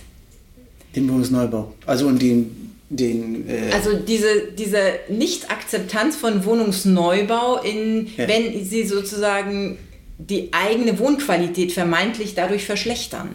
Den 0.95 1.09
Wohnungsneubau. 1.09 1.73
Also 1.87 2.07
und 2.07 2.21
den, 2.21 2.73
den 2.89 3.49
äh 3.49 3.73
also 3.73 3.95
diese, 3.97 4.53
diese 4.59 4.81
Nicht-Akzeptanz 5.09 6.17
von 6.17 6.45
Wohnungsneubau, 6.45 7.63
in, 7.63 8.09
ja. 8.17 8.29
wenn 8.29 8.65
sie 8.65 8.85
sozusagen 8.85 9.79
die 10.19 10.51
eigene 10.53 10.99
Wohnqualität 10.99 11.73
vermeintlich 11.73 12.35
dadurch 12.35 12.65
verschlechtern. 12.65 13.31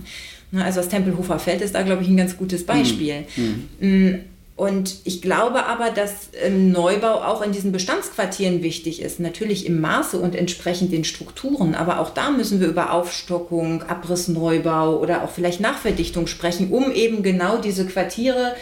Also 0.53 0.79
das 0.79 0.89
Tempelhofer 0.89 1.39
Feld 1.39 1.61
ist 1.61 1.75
da, 1.75 1.81
glaube 1.81 2.03
ich, 2.03 2.09
ein 2.09 2.17
ganz 2.17 2.37
gutes 2.37 2.65
Beispiel. 2.65 3.25
Mhm. 3.35 3.69
mhm. 3.79 4.19
Und 4.57 5.01
ich 5.03 5.21
glaube 5.21 5.65
aber, 5.65 5.89
dass 5.89 6.29
ähm, 6.41 6.71
Neubau 6.71 7.15
auch 7.15 7.41
in 7.41 7.51
diesen 7.51 7.73
Bestandsquartieren 7.73 8.63
wichtig 8.63 9.01
ist. 9.01 9.19
Natürlich 9.19 9.65
im 9.65 9.81
Maße 9.81 10.17
und 10.17 10.33
entsprechend 10.33 10.93
den 10.93 11.03
Strukturen. 11.03 11.75
Aber 11.75 11.99
auch 11.99 12.11
da 12.11 12.31
müssen 12.31 12.61
wir 12.61 12.67
über 12.67 12.93
Aufstockung, 12.93 13.83
Abrissneubau 13.83 14.97
oder 14.99 15.23
auch 15.23 15.29
vielleicht 15.29 15.59
Nachverdichtung 15.59 16.27
sprechen, 16.27 16.71
um 16.71 16.89
eben 16.91 17.21
genau 17.21 17.57
diese 17.57 17.85
Quartiere 17.85 18.55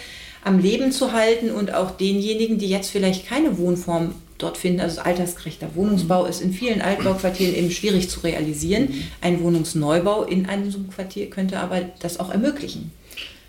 am 0.44 0.58
Leben 0.58 0.92
zu 0.92 1.14
halten 1.14 1.52
und 1.52 1.74
auch 1.74 1.92
denjenigen, 1.92 2.58
die 2.58 2.68
jetzt 2.68 2.90
vielleicht 2.90 3.28
keine 3.28 3.58
Wohnform 3.60 4.16
dort 4.40 4.58
finden, 4.58 4.82
also 4.82 5.02
altersgerechter 5.02 5.76
Wohnungsbau 5.76 6.26
ist 6.26 6.42
in 6.42 6.54
vielen 6.54 6.82
Altbauquartieren 6.82 7.56
eben 7.56 7.72
schwierig 7.72 8.10
zu 8.10 8.22
realisieren. 8.22 8.86
Mhm. 8.86 9.04
Ein 9.22 9.44
Wohnungsneubau 9.44 10.24
in 10.24 10.48
einem 10.48 10.90
Quartier 10.90 11.30
könnte 11.30 11.60
aber 11.60 11.82
das 12.00 12.20
auch 12.20 12.32
ermöglichen. 12.32 12.92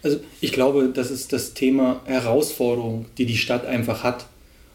Also 0.04 0.20
ich 0.40 0.52
glaube, 0.52 0.90
das 0.94 1.10
ist 1.10 1.32
das 1.32 1.54
Thema 1.54 2.00
Herausforderung, 2.04 3.06
die 3.18 3.26
die 3.26 3.36
Stadt 3.36 3.66
einfach 3.66 4.04
hat. 4.04 4.26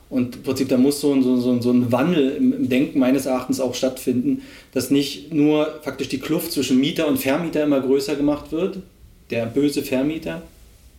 Und 0.10 0.38
im 0.38 0.42
Prinzip, 0.42 0.70
da 0.70 0.78
muss 0.78 1.00
so 1.00 1.14
ein, 1.14 1.22
so, 1.22 1.62
so 1.62 1.72
ein 1.72 1.92
Wandel 1.92 2.32
im 2.32 2.68
Denken 2.68 2.98
meines 2.98 3.28
Erachtens 3.28 3.60
auch 3.60 3.76
stattfinden, 3.76 4.42
dass 4.74 4.90
nicht 4.90 5.32
nur 5.32 5.80
faktisch 5.84 6.10
die 6.10 6.18
Kluft 6.18 6.52
zwischen 6.52 6.80
Mieter 6.80 7.08
und 7.08 7.18
Vermieter 7.18 7.64
immer 7.64 7.80
größer 7.80 8.16
gemacht 8.16 8.52
wird, 8.52 8.80
der 9.30 9.46
böse 9.46 9.84
Vermieter, 9.84 10.42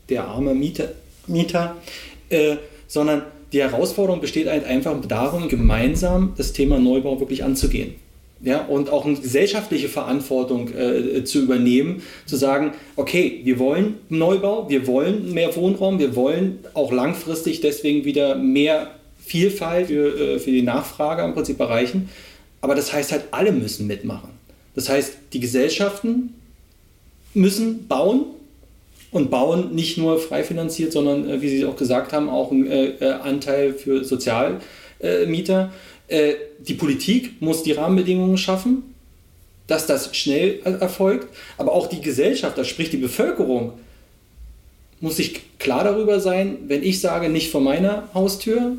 der 0.08 0.28
arme 0.28 0.54
Mieter, 0.54 0.92
Mieter 1.26 1.76
äh, 2.28 2.56
sondern 2.86 3.22
die 3.52 3.60
Herausforderung 3.60 4.20
besteht 4.20 4.48
halt 4.48 4.64
einfach 4.64 5.00
darum, 5.06 5.48
gemeinsam 5.48 6.34
das 6.36 6.52
Thema 6.52 6.78
Neubau 6.78 7.18
wirklich 7.18 7.42
anzugehen. 7.42 7.96
Ja, 8.42 8.64
und 8.64 8.90
auch 8.90 9.04
eine 9.04 9.16
gesellschaftliche 9.16 9.88
Verantwortung 9.88 10.72
äh, 10.74 11.24
zu 11.24 11.40
übernehmen, 11.40 12.02
zu 12.24 12.36
sagen, 12.36 12.72
okay, 12.96 13.40
wir 13.44 13.58
wollen 13.58 13.96
Neubau, 14.08 14.68
wir 14.70 14.86
wollen 14.86 15.34
mehr 15.34 15.54
Wohnraum, 15.56 15.98
wir 15.98 16.16
wollen 16.16 16.60
auch 16.72 16.90
langfristig 16.90 17.60
deswegen 17.60 18.04
wieder 18.04 18.36
mehr 18.36 18.92
Vielfalt 19.18 19.88
für, 19.88 20.18
äh, 20.18 20.38
für 20.38 20.50
die 20.50 20.62
Nachfrage 20.62 21.22
im 21.22 21.34
Prinzip 21.34 21.60
erreichen. 21.60 22.08
Aber 22.62 22.74
das 22.74 22.92
heißt 22.92 23.12
halt, 23.12 23.24
alle 23.30 23.52
müssen 23.52 23.86
mitmachen. 23.86 24.30
Das 24.74 24.88
heißt, 24.88 25.14
die 25.32 25.40
Gesellschaften 25.40 26.34
müssen 27.34 27.86
bauen 27.88 28.24
und 29.10 29.30
bauen 29.30 29.74
nicht 29.74 29.98
nur 29.98 30.18
frei 30.18 30.44
finanziert, 30.44 30.92
sondern, 30.92 31.28
äh, 31.28 31.42
wie 31.42 31.48
Sie 31.48 31.64
auch 31.66 31.76
gesagt 31.76 32.12
haben, 32.12 32.28
auch 32.28 32.50
einen 32.50 32.66
äh, 32.66 32.86
äh 33.00 33.12
Anteil 33.12 33.74
für 33.74 34.04
Sozialmieter. 34.04 35.72
Äh, 36.10 36.34
die 36.58 36.74
Politik 36.74 37.40
muss 37.40 37.62
die 37.62 37.72
Rahmenbedingungen 37.72 38.36
schaffen, 38.36 38.94
dass 39.66 39.86
das 39.86 40.14
schnell 40.16 40.60
erfolgt, 40.64 41.28
aber 41.56 41.72
auch 41.72 41.86
die 41.86 42.00
Gesellschaft, 42.00 42.58
das 42.58 42.68
sprich 42.68 42.90
die 42.90 42.96
Bevölkerung, 42.96 43.74
muss 45.00 45.16
sich 45.16 45.40
klar 45.58 45.84
darüber 45.84 46.20
sein, 46.20 46.58
wenn 46.66 46.82
ich 46.82 47.00
sage, 47.00 47.28
nicht 47.28 47.50
vor 47.50 47.60
meiner 47.60 48.08
Haustür, 48.12 48.76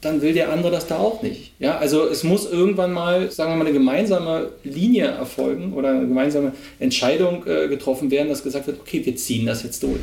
dann 0.00 0.22
will 0.22 0.32
der 0.32 0.50
andere 0.50 0.70
das 0.70 0.86
da 0.86 0.98
auch 0.98 1.22
nicht. 1.22 1.52
Ja, 1.58 1.76
also 1.76 2.06
es 2.06 2.22
muss 2.24 2.50
irgendwann 2.50 2.92
mal, 2.92 3.30
sagen 3.30 3.52
wir 3.52 3.56
mal, 3.56 3.66
eine 3.66 3.74
gemeinsame 3.74 4.50
Linie 4.64 5.06
erfolgen 5.06 5.74
oder 5.74 5.90
eine 5.90 6.06
gemeinsame 6.06 6.52
Entscheidung 6.78 7.44
äh, 7.46 7.68
getroffen 7.68 8.10
werden, 8.10 8.28
dass 8.28 8.42
gesagt 8.42 8.66
wird, 8.66 8.80
okay, 8.80 9.04
wir 9.04 9.16
ziehen 9.16 9.44
das 9.44 9.62
jetzt 9.62 9.82
durch. 9.82 10.00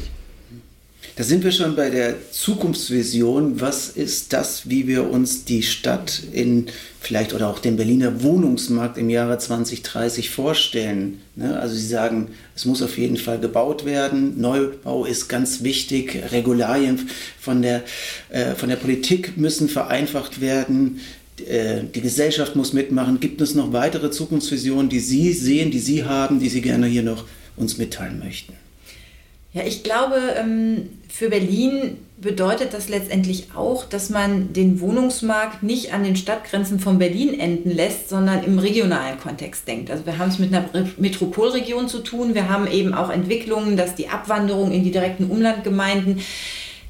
Da 1.18 1.24
sind 1.24 1.44
wir 1.44 1.52
schon 1.52 1.76
bei 1.76 1.90
der 1.90 2.32
Zukunftsvision. 2.32 3.60
Was 3.60 3.90
ist 3.90 4.34
das, 4.34 4.70
wie 4.70 4.88
wir 4.88 5.10
uns 5.10 5.46
die 5.46 5.64
Stadt 5.64 6.22
in 6.32 6.68
vielleicht 7.02 7.34
oder 7.34 7.50
auch 7.50 7.58
den 7.58 7.76
Berliner 7.76 8.22
Wohnungsmarkt 8.22 9.00
im 9.00 9.10
Jahre 9.10 9.40
2030 9.40 10.30
vorstellen? 10.30 11.20
Ne? 11.36 11.60
Also 11.60 11.74
Sie 11.74 11.88
sagen, 11.88 12.28
es 12.56 12.66
muss 12.66 12.84
auf 12.84 13.00
jeden 13.00 13.18
Fall 13.18 13.40
gebaut 13.40 13.84
werden. 13.84 14.40
Neubau 14.40 15.06
ist 15.06 15.28
ganz 15.28 15.64
wichtig. 15.64 16.22
Regularien 16.32 17.10
von 17.40 17.64
der, 17.64 17.84
äh, 18.30 18.54
von 18.54 18.70
der 18.70 18.76
Politik 18.76 19.38
müssen 19.38 19.70
vereinfacht 19.70 20.40
werden. 20.40 21.00
Äh, 21.48 21.86
die 21.96 22.02
Gesellschaft 22.02 22.56
muss 22.56 22.74
mitmachen. 22.74 23.20
Gibt 23.20 23.42
es 23.42 23.56
noch 23.56 23.74
weitere 23.74 24.12
Zukunftsvisionen, 24.12 24.88
die 24.88 25.00
Sie 25.00 25.34
sehen, 25.34 25.72
die 25.72 25.80
Sie 25.80 26.04
haben, 26.04 26.40
die 26.40 26.50
Sie 26.50 26.62
gerne 26.62 26.86
hier 26.86 27.02
noch 27.02 27.26
uns 27.56 27.80
mitteilen 27.80 28.20
möchten? 28.20 28.54
Ja, 29.58 29.64
ich 29.64 29.82
glaube, 29.82 30.18
ähm, 30.38 30.90
für 31.10 31.30
Berlin 31.30 31.98
bedeutet 32.22 32.76
das 32.76 32.90
letztendlich 32.90 33.48
auch, 33.56 33.86
dass 33.86 34.12
man 34.12 34.54
den 34.54 34.80
Wohnungsmarkt 34.82 35.64
nicht 35.64 35.94
an 35.94 36.04
den 36.04 36.16
Stadtgrenzen 36.16 36.80
von 36.80 37.00
Berlin 37.00 37.40
enden 37.40 37.72
lässt, 37.72 38.10
sondern 38.10 38.44
im 38.44 38.60
regionalen 38.60 39.20
Kontext 39.20 39.68
denkt. 39.68 39.90
Also 39.90 40.06
wir 40.06 40.20
haben 40.20 40.30
es 40.30 40.38
mit 40.38 40.54
einer 40.54 40.70
Metropolregion 40.98 41.88
zu 41.88 42.00
tun. 42.00 42.36
Wir 42.36 42.50
haben 42.50 42.68
eben 42.68 42.94
auch 42.94 43.10
Entwicklungen, 43.10 43.78
dass 43.78 43.96
die 43.96 44.10
Abwanderung 44.10 44.72
in 44.72 44.84
die 44.84 44.92
direkten 44.92 45.26
Umlandgemeinden 45.26 46.20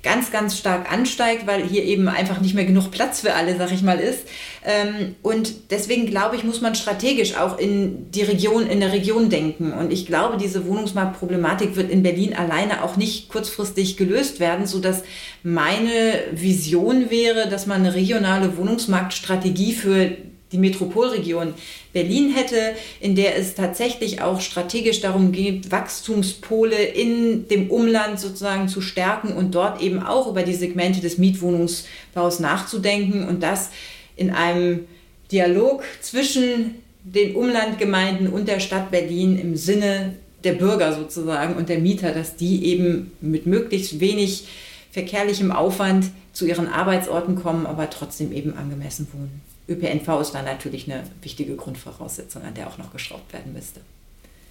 ganz, 0.03 0.31
ganz 0.31 0.57
stark 0.57 0.91
ansteigt, 0.91 1.47
weil 1.47 1.63
hier 1.63 1.83
eben 1.83 2.07
einfach 2.07 2.39
nicht 2.39 2.53
mehr 2.53 2.65
genug 2.65 2.91
Platz 2.91 3.21
für 3.21 3.33
alle, 3.33 3.57
sag 3.57 3.71
ich 3.71 3.81
mal, 3.81 3.99
ist. 3.99 4.27
Ähm, 4.65 5.15
und 5.21 5.71
deswegen 5.71 6.05
glaube 6.05 6.35
ich, 6.35 6.43
muss 6.43 6.61
man 6.61 6.75
strategisch 6.75 7.35
auch 7.35 7.57
in 7.57 8.11
die 8.11 8.21
Region, 8.21 8.67
in 8.67 8.79
der 8.79 8.93
Region 8.93 9.29
denken. 9.29 9.73
Und 9.73 9.91
ich 9.91 10.05
glaube, 10.05 10.37
diese 10.37 10.65
Wohnungsmarktproblematik 10.65 11.75
wird 11.75 11.89
in 11.89 12.03
Berlin 12.03 12.33
alleine 12.35 12.83
auch 12.83 12.95
nicht 12.95 13.29
kurzfristig 13.29 13.97
gelöst 13.97 14.39
werden, 14.39 14.65
sodass 14.65 15.03
meine 15.43 15.91
Vision 16.31 17.09
wäre, 17.09 17.49
dass 17.49 17.65
man 17.65 17.81
eine 17.81 17.95
regionale 17.95 18.57
Wohnungsmarktstrategie 18.57 19.73
für 19.73 20.11
die 20.51 20.57
Metropolregion 20.57 21.53
Berlin 21.91 22.33
hätte, 22.33 22.73
in 22.99 23.15
der 23.15 23.37
es 23.37 23.55
tatsächlich 23.55 24.21
auch 24.21 24.39
strategisch 24.39 25.01
darum 25.01 25.31
geht, 25.31 25.71
Wachstumspole 25.71 26.77
in 26.77 27.47
dem 27.49 27.69
Umland 27.69 28.19
sozusagen 28.19 28.69
zu 28.69 28.81
stärken 28.81 29.33
und 29.33 29.55
dort 29.55 29.81
eben 29.81 30.01
auch 30.01 30.27
über 30.27 30.43
die 30.43 30.53
Segmente 30.53 31.01
des 31.01 31.17
Mietwohnungsbaus 31.17 32.39
nachzudenken 32.39 33.27
und 33.27 33.43
das 33.43 33.71
in 34.15 34.31
einem 34.31 34.85
Dialog 35.31 35.83
zwischen 36.01 36.75
den 37.03 37.35
Umlandgemeinden 37.35 38.27
und 38.27 38.47
der 38.47 38.59
Stadt 38.59 38.91
Berlin 38.91 39.37
im 39.37 39.55
Sinne 39.55 40.15
der 40.43 40.53
Bürger 40.53 40.93
sozusagen 40.93 41.55
und 41.55 41.67
der 41.67 41.79
Mieter, 41.79 42.11
dass 42.11 42.35
die 42.35 42.65
eben 42.65 43.11
mit 43.21 43.45
möglichst 43.45 43.99
wenig 43.99 44.47
verkehrlichem 44.91 45.51
Aufwand 45.51 46.05
zu 46.31 46.45
ihren 46.45 46.67
Arbeitsorten 46.67 47.35
kommen, 47.35 47.65
aber 47.65 47.89
trotzdem 47.89 48.31
eben 48.31 48.55
angemessen 48.55 49.07
wohnen. 49.11 49.41
ÖPNV 49.69 50.21
ist 50.21 50.31
da 50.31 50.41
natürlich 50.41 50.89
eine 50.89 51.03
wichtige 51.21 51.55
Grundvoraussetzung, 51.55 52.43
an 52.43 52.53
der 52.53 52.67
auch 52.67 52.77
noch 52.77 52.91
geschraubt 52.91 53.33
werden 53.33 53.53
müsste. 53.53 53.81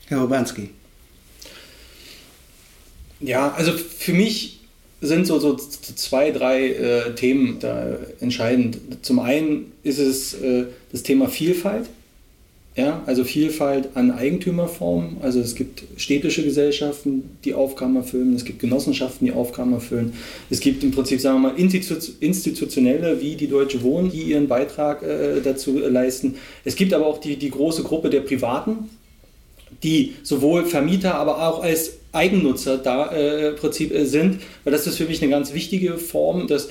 Herr 0.07 0.23
Obanski. 0.23 0.71
Ja, 3.21 3.53
also 3.53 3.73
für 3.73 4.13
mich 4.13 4.61
sind 5.01 5.27
so, 5.27 5.39
so 5.39 5.57
zwei, 5.57 6.31
drei 6.31 6.69
äh, 6.69 7.15
Themen 7.15 7.59
da 7.61 7.99
entscheidend. 8.21 9.05
Zum 9.05 9.21
einen 9.21 9.73
ist 9.83 9.99
es 9.99 10.35
äh, 10.35 10.67
das 10.93 11.03
Thema 11.03 11.29
Vielfalt. 11.29 11.89
Ja, 12.77 13.03
also 13.07 13.25
Vielfalt 13.25 13.89
an 13.95 14.11
Eigentümerformen. 14.11 15.17
Also 15.23 15.41
es 15.41 15.55
gibt 15.55 15.83
städtische 15.97 16.45
Gesellschaften, 16.45 17.39
die 17.43 17.55
Aufgaben 17.55 17.97
erfüllen. 17.97 18.35
Es 18.35 18.45
gibt 18.45 18.59
Genossenschaften, 18.59 19.27
die 19.27 19.33
Aufgaben 19.33 19.73
erfüllen. 19.73 20.13
Es 20.51 20.61
gibt 20.61 20.85
im 20.85 20.91
Prinzip, 20.91 21.19
sagen 21.19 21.41
wir 21.41 21.53
mal, 21.53 21.59
institutionelle 21.59 23.23
wie 23.23 23.35
die 23.35 23.49
Deutsche 23.49 23.83
Wohnen, 23.83 24.11
die 24.11 24.25
ihren 24.25 24.47
Beitrag 24.47 25.03
äh, 25.03 25.41
dazu 25.43 25.79
leisten. 25.79 26.35
Es 26.67 26.77
gibt 26.77 26.93
aber 26.93 27.07
auch 27.07 27.19
die, 27.19 27.37
die 27.37 27.51
große 27.51 27.83
Gruppe 27.83 28.11
der 28.11 28.21
Privaten, 28.21 28.91
die 29.83 30.13
sowohl 30.23 30.67
Vermieter, 30.67 31.15
aber 31.15 31.49
auch 31.49 31.63
als 31.63 31.93
Eigennutzer 32.13 32.77
da 32.77 33.11
äh, 33.11 33.49
im 33.49 33.57
Prinzip 33.57 33.91
äh, 33.91 34.05
sind. 34.05 34.43
Weil 34.65 34.73
das 34.75 34.87
ist 34.87 34.99
für 34.99 35.07
mich 35.07 35.23
eine 35.23 35.31
ganz 35.31 35.55
wichtige 35.55 35.97
Form, 35.97 36.47
dass 36.47 36.69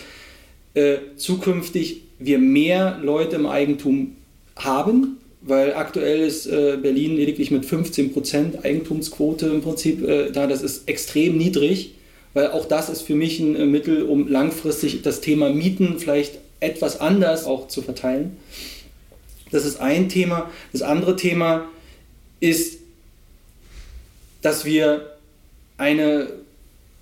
äh, 0.75 0.97
zukünftig 1.15 2.03
wir 2.19 2.37
mehr 2.37 2.99
Leute 3.01 3.37
im 3.37 3.47
Eigentum 3.47 4.17
haben, 4.55 5.17
weil 5.47 5.75
aktuell 5.75 6.21
ist 6.21 6.47
äh, 6.47 6.77
Berlin 6.81 7.15
lediglich 7.15 7.51
mit 7.51 7.65
15% 7.65 8.63
Eigentumsquote 8.63 9.45
im 9.47 9.61
Prinzip 9.61 10.03
äh, 10.03 10.31
da. 10.31 10.47
Das 10.47 10.63
ist 10.63 10.89
extrem 10.89 11.37
niedrig, 11.37 11.93
weil 12.33 12.49
auch 12.51 12.65
das 12.65 12.89
ist 12.89 13.03
für 13.03 13.15
mich 13.15 13.39
ein 13.39 13.55
äh, 13.55 13.65
Mittel, 13.65 14.03
um 14.03 14.27
langfristig 14.27 15.03
das 15.03 15.21
Thema 15.21 15.49
Mieten 15.49 15.99
vielleicht 15.99 16.39
etwas 16.59 16.99
anders 16.99 17.45
auch 17.45 17.67
zu 17.67 17.83
verteilen. 17.83 18.37
Das 19.51 19.65
ist 19.65 19.79
ein 19.79 20.09
Thema. 20.09 20.49
Das 20.71 20.81
andere 20.81 21.15
Thema 21.15 21.69
ist, 22.39 22.79
dass 24.41 24.65
wir 24.65 25.15
eine, 25.77 26.27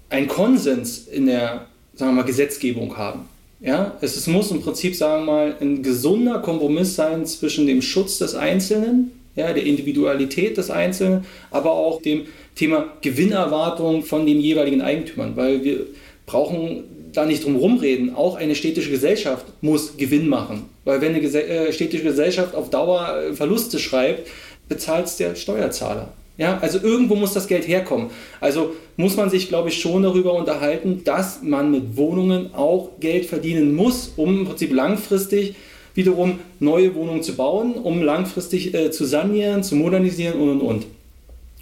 einen 0.09 0.27
Konsens 0.27 1.07
in 1.07 1.27
der 1.27 1.67
sagen 1.95 2.11
wir 2.11 2.21
mal, 2.21 2.27
Gesetzgebung 2.27 2.97
haben. 2.97 3.29
Ja, 3.63 3.97
es, 4.01 4.17
es 4.17 4.27
muss 4.27 4.51
im 4.51 4.61
Prinzip, 4.61 4.93
sagen 4.93 5.25
wir 5.25 5.31
mal, 5.31 5.55
ein 5.61 5.83
gesunder 5.83 6.39
Kompromiss 6.39 6.95
sein 6.95 7.25
zwischen 7.25 7.65
dem 7.65 7.81
Schutz 7.81 8.17
des 8.17 8.35
Einzelnen, 8.35 9.11
ja, 9.37 9.53
der 9.53 9.63
Individualität 9.63 10.57
des 10.57 10.69
Einzelnen, 10.69 11.25
aber 11.49 11.71
auch 11.71 12.01
dem 12.01 12.25
Thema 12.55 12.93
Gewinnerwartung 13.01 14.03
von 14.03 14.25
den 14.25 14.41
jeweiligen 14.41 14.81
Eigentümern, 14.81 15.37
weil 15.37 15.63
wir 15.63 15.87
brauchen 16.25 16.83
da 17.13 17.25
nicht 17.25 17.45
drum 17.45 17.55
rumreden. 17.55 18.13
Auch 18.13 18.35
eine 18.35 18.55
städtische 18.55 18.91
Gesellschaft 18.91 19.45
muss 19.61 19.95
Gewinn 19.95 20.27
machen, 20.27 20.65
weil 20.83 20.99
wenn 20.99 21.15
eine 21.15 21.25
äh, 21.25 21.71
städtische 21.71 22.03
Gesellschaft 22.03 22.55
auf 22.55 22.69
Dauer 22.69 23.17
äh, 23.17 23.33
Verluste 23.33 23.79
schreibt, 23.79 24.27
bezahlt 24.67 25.05
es 25.05 25.15
der 25.15 25.35
Steuerzahler. 25.35 26.11
Ja, 26.37 26.57
also 26.59 26.79
irgendwo 26.81 27.15
muss 27.15 27.33
das 27.33 27.47
Geld 27.47 27.67
herkommen. 27.67 28.09
Also 28.41 28.75
muss 28.97 29.15
man 29.15 29.29
sich, 29.29 29.49
glaube 29.49 29.69
ich, 29.69 29.79
schon 29.79 30.01
darüber 30.01 30.33
unterhalten, 30.33 31.03
dass 31.03 31.43
man 31.43 31.69
mit 31.69 31.95
Wohnungen 31.95 32.53
auch 32.55 32.89
Geld 32.99 33.27
verdienen 33.27 33.75
muss, 33.75 34.13
um 34.17 34.39
im 34.39 34.45
Prinzip 34.45 34.73
langfristig 34.73 35.55
wiederum 35.93 36.39
neue 36.59 36.95
Wohnungen 36.95 37.21
zu 37.21 37.35
bauen, 37.35 37.75
um 37.75 38.01
langfristig 38.01 38.73
äh, 38.73 38.89
zu 38.89 39.05
sanieren, 39.05 39.63
zu 39.63 39.75
modernisieren 39.75 40.39
und 40.39 40.49
und 40.49 40.61
und. 40.61 40.85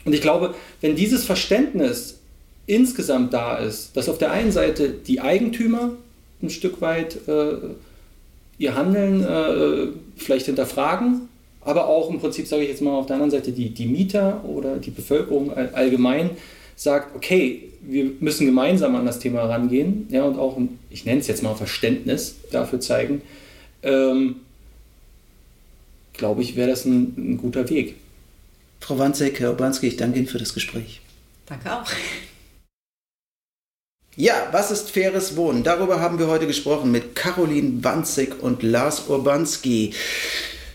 Und 0.05 0.13
ich 0.13 0.21
glaube, 0.21 0.55
wenn 0.79 0.95
dieses 0.95 1.25
Verständnis 1.25 2.19
insgesamt 2.65 3.33
da 3.33 3.57
ist, 3.57 3.95
dass 3.97 4.07
auf 4.07 4.17
der 4.17 4.31
einen 4.31 4.53
Seite 4.53 4.89
die 4.89 5.19
Eigentümer 5.19 5.91
ein 6.41 6.49
Stück 6.49 6.81
weit 6.81 7.27
äh, 7.27 7.55
ihr 8.57 8.75
Handeln 8.75 9.23
äh, 9.23 9.87
vielleicht 10.15 10.45
hinterfragen, 10.45 11.27
aber 11.63 11.87
auch 11.87 12.09
im 12.09 12.19
Prinzip, 12.19 12.47
sage 12.47 12.63
ich 12.63 12.69
jetzt 12.69 12.81
mal 12.81 12.95
auf 12.97 13.05
der 13.05 13.15
anderen 13.15 13.31
Seite, 13.31 13.51
die, 13.51 13.69
die 13.69 13.85
Mieter 13.85 14.43
oder 14.45 14.77
die 14.77 14.91
Bevölkerung 14.91 15.53
allgemein 15.53 16.31
sagt, 16.75 17.15
okay, 17.15 17.69
wir 17.81 18.11
müssen 18.19 18.45
gemeinsam 18.45 18.95
an 18.95 19.05
das 19.05 19.19
Thema 19.19 19.43
rangehen 19.43 20.07
ja, 20.09 20.23
und 20.23 20.37
auch, 20.37 20.57
ich 20.89 21.05
nenne 21.05 21.21
es 21.21 21.27
jetzt 21.27 21.43
mal 21.43 21.55
Verständnis 21.55 22.35
dafür 22.51 22.79
zeigen, 22.79 23.21
ähm, 23.83 24.37
glaube 26.13 26.41
ich, 26.41 26.55
wäre 26.55 26.69
das 26.69 26.85
ein, 26.85 27.13
ein, 27.17 27.37
guter 27.37 27.69
Weg. 27.69 27.95
Frau 28.79 28.97
Wanzek, 28.97 29.39
Herr 29.39 29.51
Obanski, 29.51 29.87
ich 29.87 29.97
danke 29.97 30.19
Ihnen 30.19 30.27
für 30.27 30.37
das 30.37 30.53
Gespräch. 30.53 31.01
Danke 31.45 31.71
auch. 31.71 31.85
Ja, 34.17 34.49
was 34.51 34.71
ist 34.71 34.91
faires 34.91 35.37
Wohnen? 35.37 35.63
Darüber 35.63 36.01
haben 36.01 36.19
wir 36.19 36.27
heute 36.27 36.45
gesprochen 36.45 36.91
mit 36.91 37.15
Caroline 37.15 37.81
Wanzig 37.81 38.43
und 38.43 38.61
Lars 38.61 39.07
Urbanski. 39.07 39.93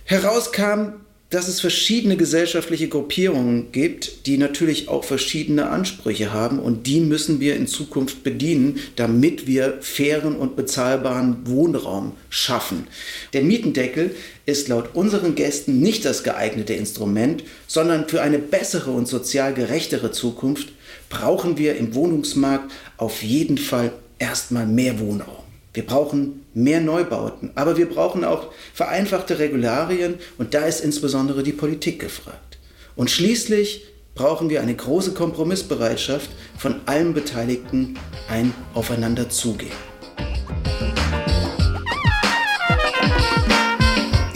Herauskam 0.06 0.94
dass 1.30 1.48
es 1.48 1.60
verschiedene 1.60 2.16
gesellschaftliche 2.16 2.88
Gruppierungen 2.88 3.72
gibt, 3.72 4.26
die 4.26 4.38
natürlich 4.38 4.88
auch 4.88 5.02
verschiedene 5.02 5.68
Ansprüche 5.68 6.32
haben 6.32 6.60
und 6.60 6.86
die 6.86 7.00
müssen 7.00 7.40
wir 7.40 7.56
in 7.56 7.66
Zukunft 7.66 8.22
bedienen, 8.22 8.78
damit 8.94 9.48
wir 9.48 9.78
fairen 9.80 10.36
und 10.36 10.54
bezahlbaren 10.54 11.38
Wohnraum 11.46 12.12
schaffen. 12.30 12.86
Der 13.32 13.42
Mietendeckel 13.42 14.14
ist 14.46 14.68
laut 14.68 14.94
unseren 14.94 15.34
Gästen 15.34 15.80
nicht 15.80 16.04
das 16.04 16.22
geeignete 16.22 16.74
Instrument, 16.74 17.42
sondern 17.66 18.08
für 18.08 18.22
eine 18.22 18.38
bessere 18.38 18.92
und 18.92 19.08
sozial 19.08 19.52
gerechtere 19.52 20.12
Zukunft 20.12 20.68
brauchen 21.08 21.58
wir 21.58 21.76
im 21.76 21.94
Wohnungsmarkt 21.94 22.70
auf 22.98 23.24
jeden 23.24 23.58
Fall 23.58 23.92
erstmal 24.20 24.66
mehr 24.66 25.00
Wohnraum. 25.00 25.45
Wir 25.76 25.84
brauchen 25.84 26.46
mehr 26.54 26.80
Neubauten, 26.80 27.50
aber 27.54 27.76
wir 27.76 27.86
brauchen 27.86 28.24
auch 28.24 28.46
vereinfachte 28.72 29.38
Regularien 29.38 30.14
und 30.38 30.54
da 30.54 30.64
ist 30.64 30.80
insbesondere 30.80 31.42
die 31.42 31.52
Politik 31.52 32.00
gefragt. 32.00 32.56
Und 32.94 33.10
schließlich 33.10 33.84
brauchen 34.14 34.48
wir 34.48 34.62
eine 34.62 34.74
große 34.74 35.12
Kompromissbereitschaft 35.12 36.30
von 36.56 36.80
allen 36.86 37.12
Beteiligten, 37.12 37.98
ein 38.30 38.54
Aufeinanderzugehen. 38.72 39.95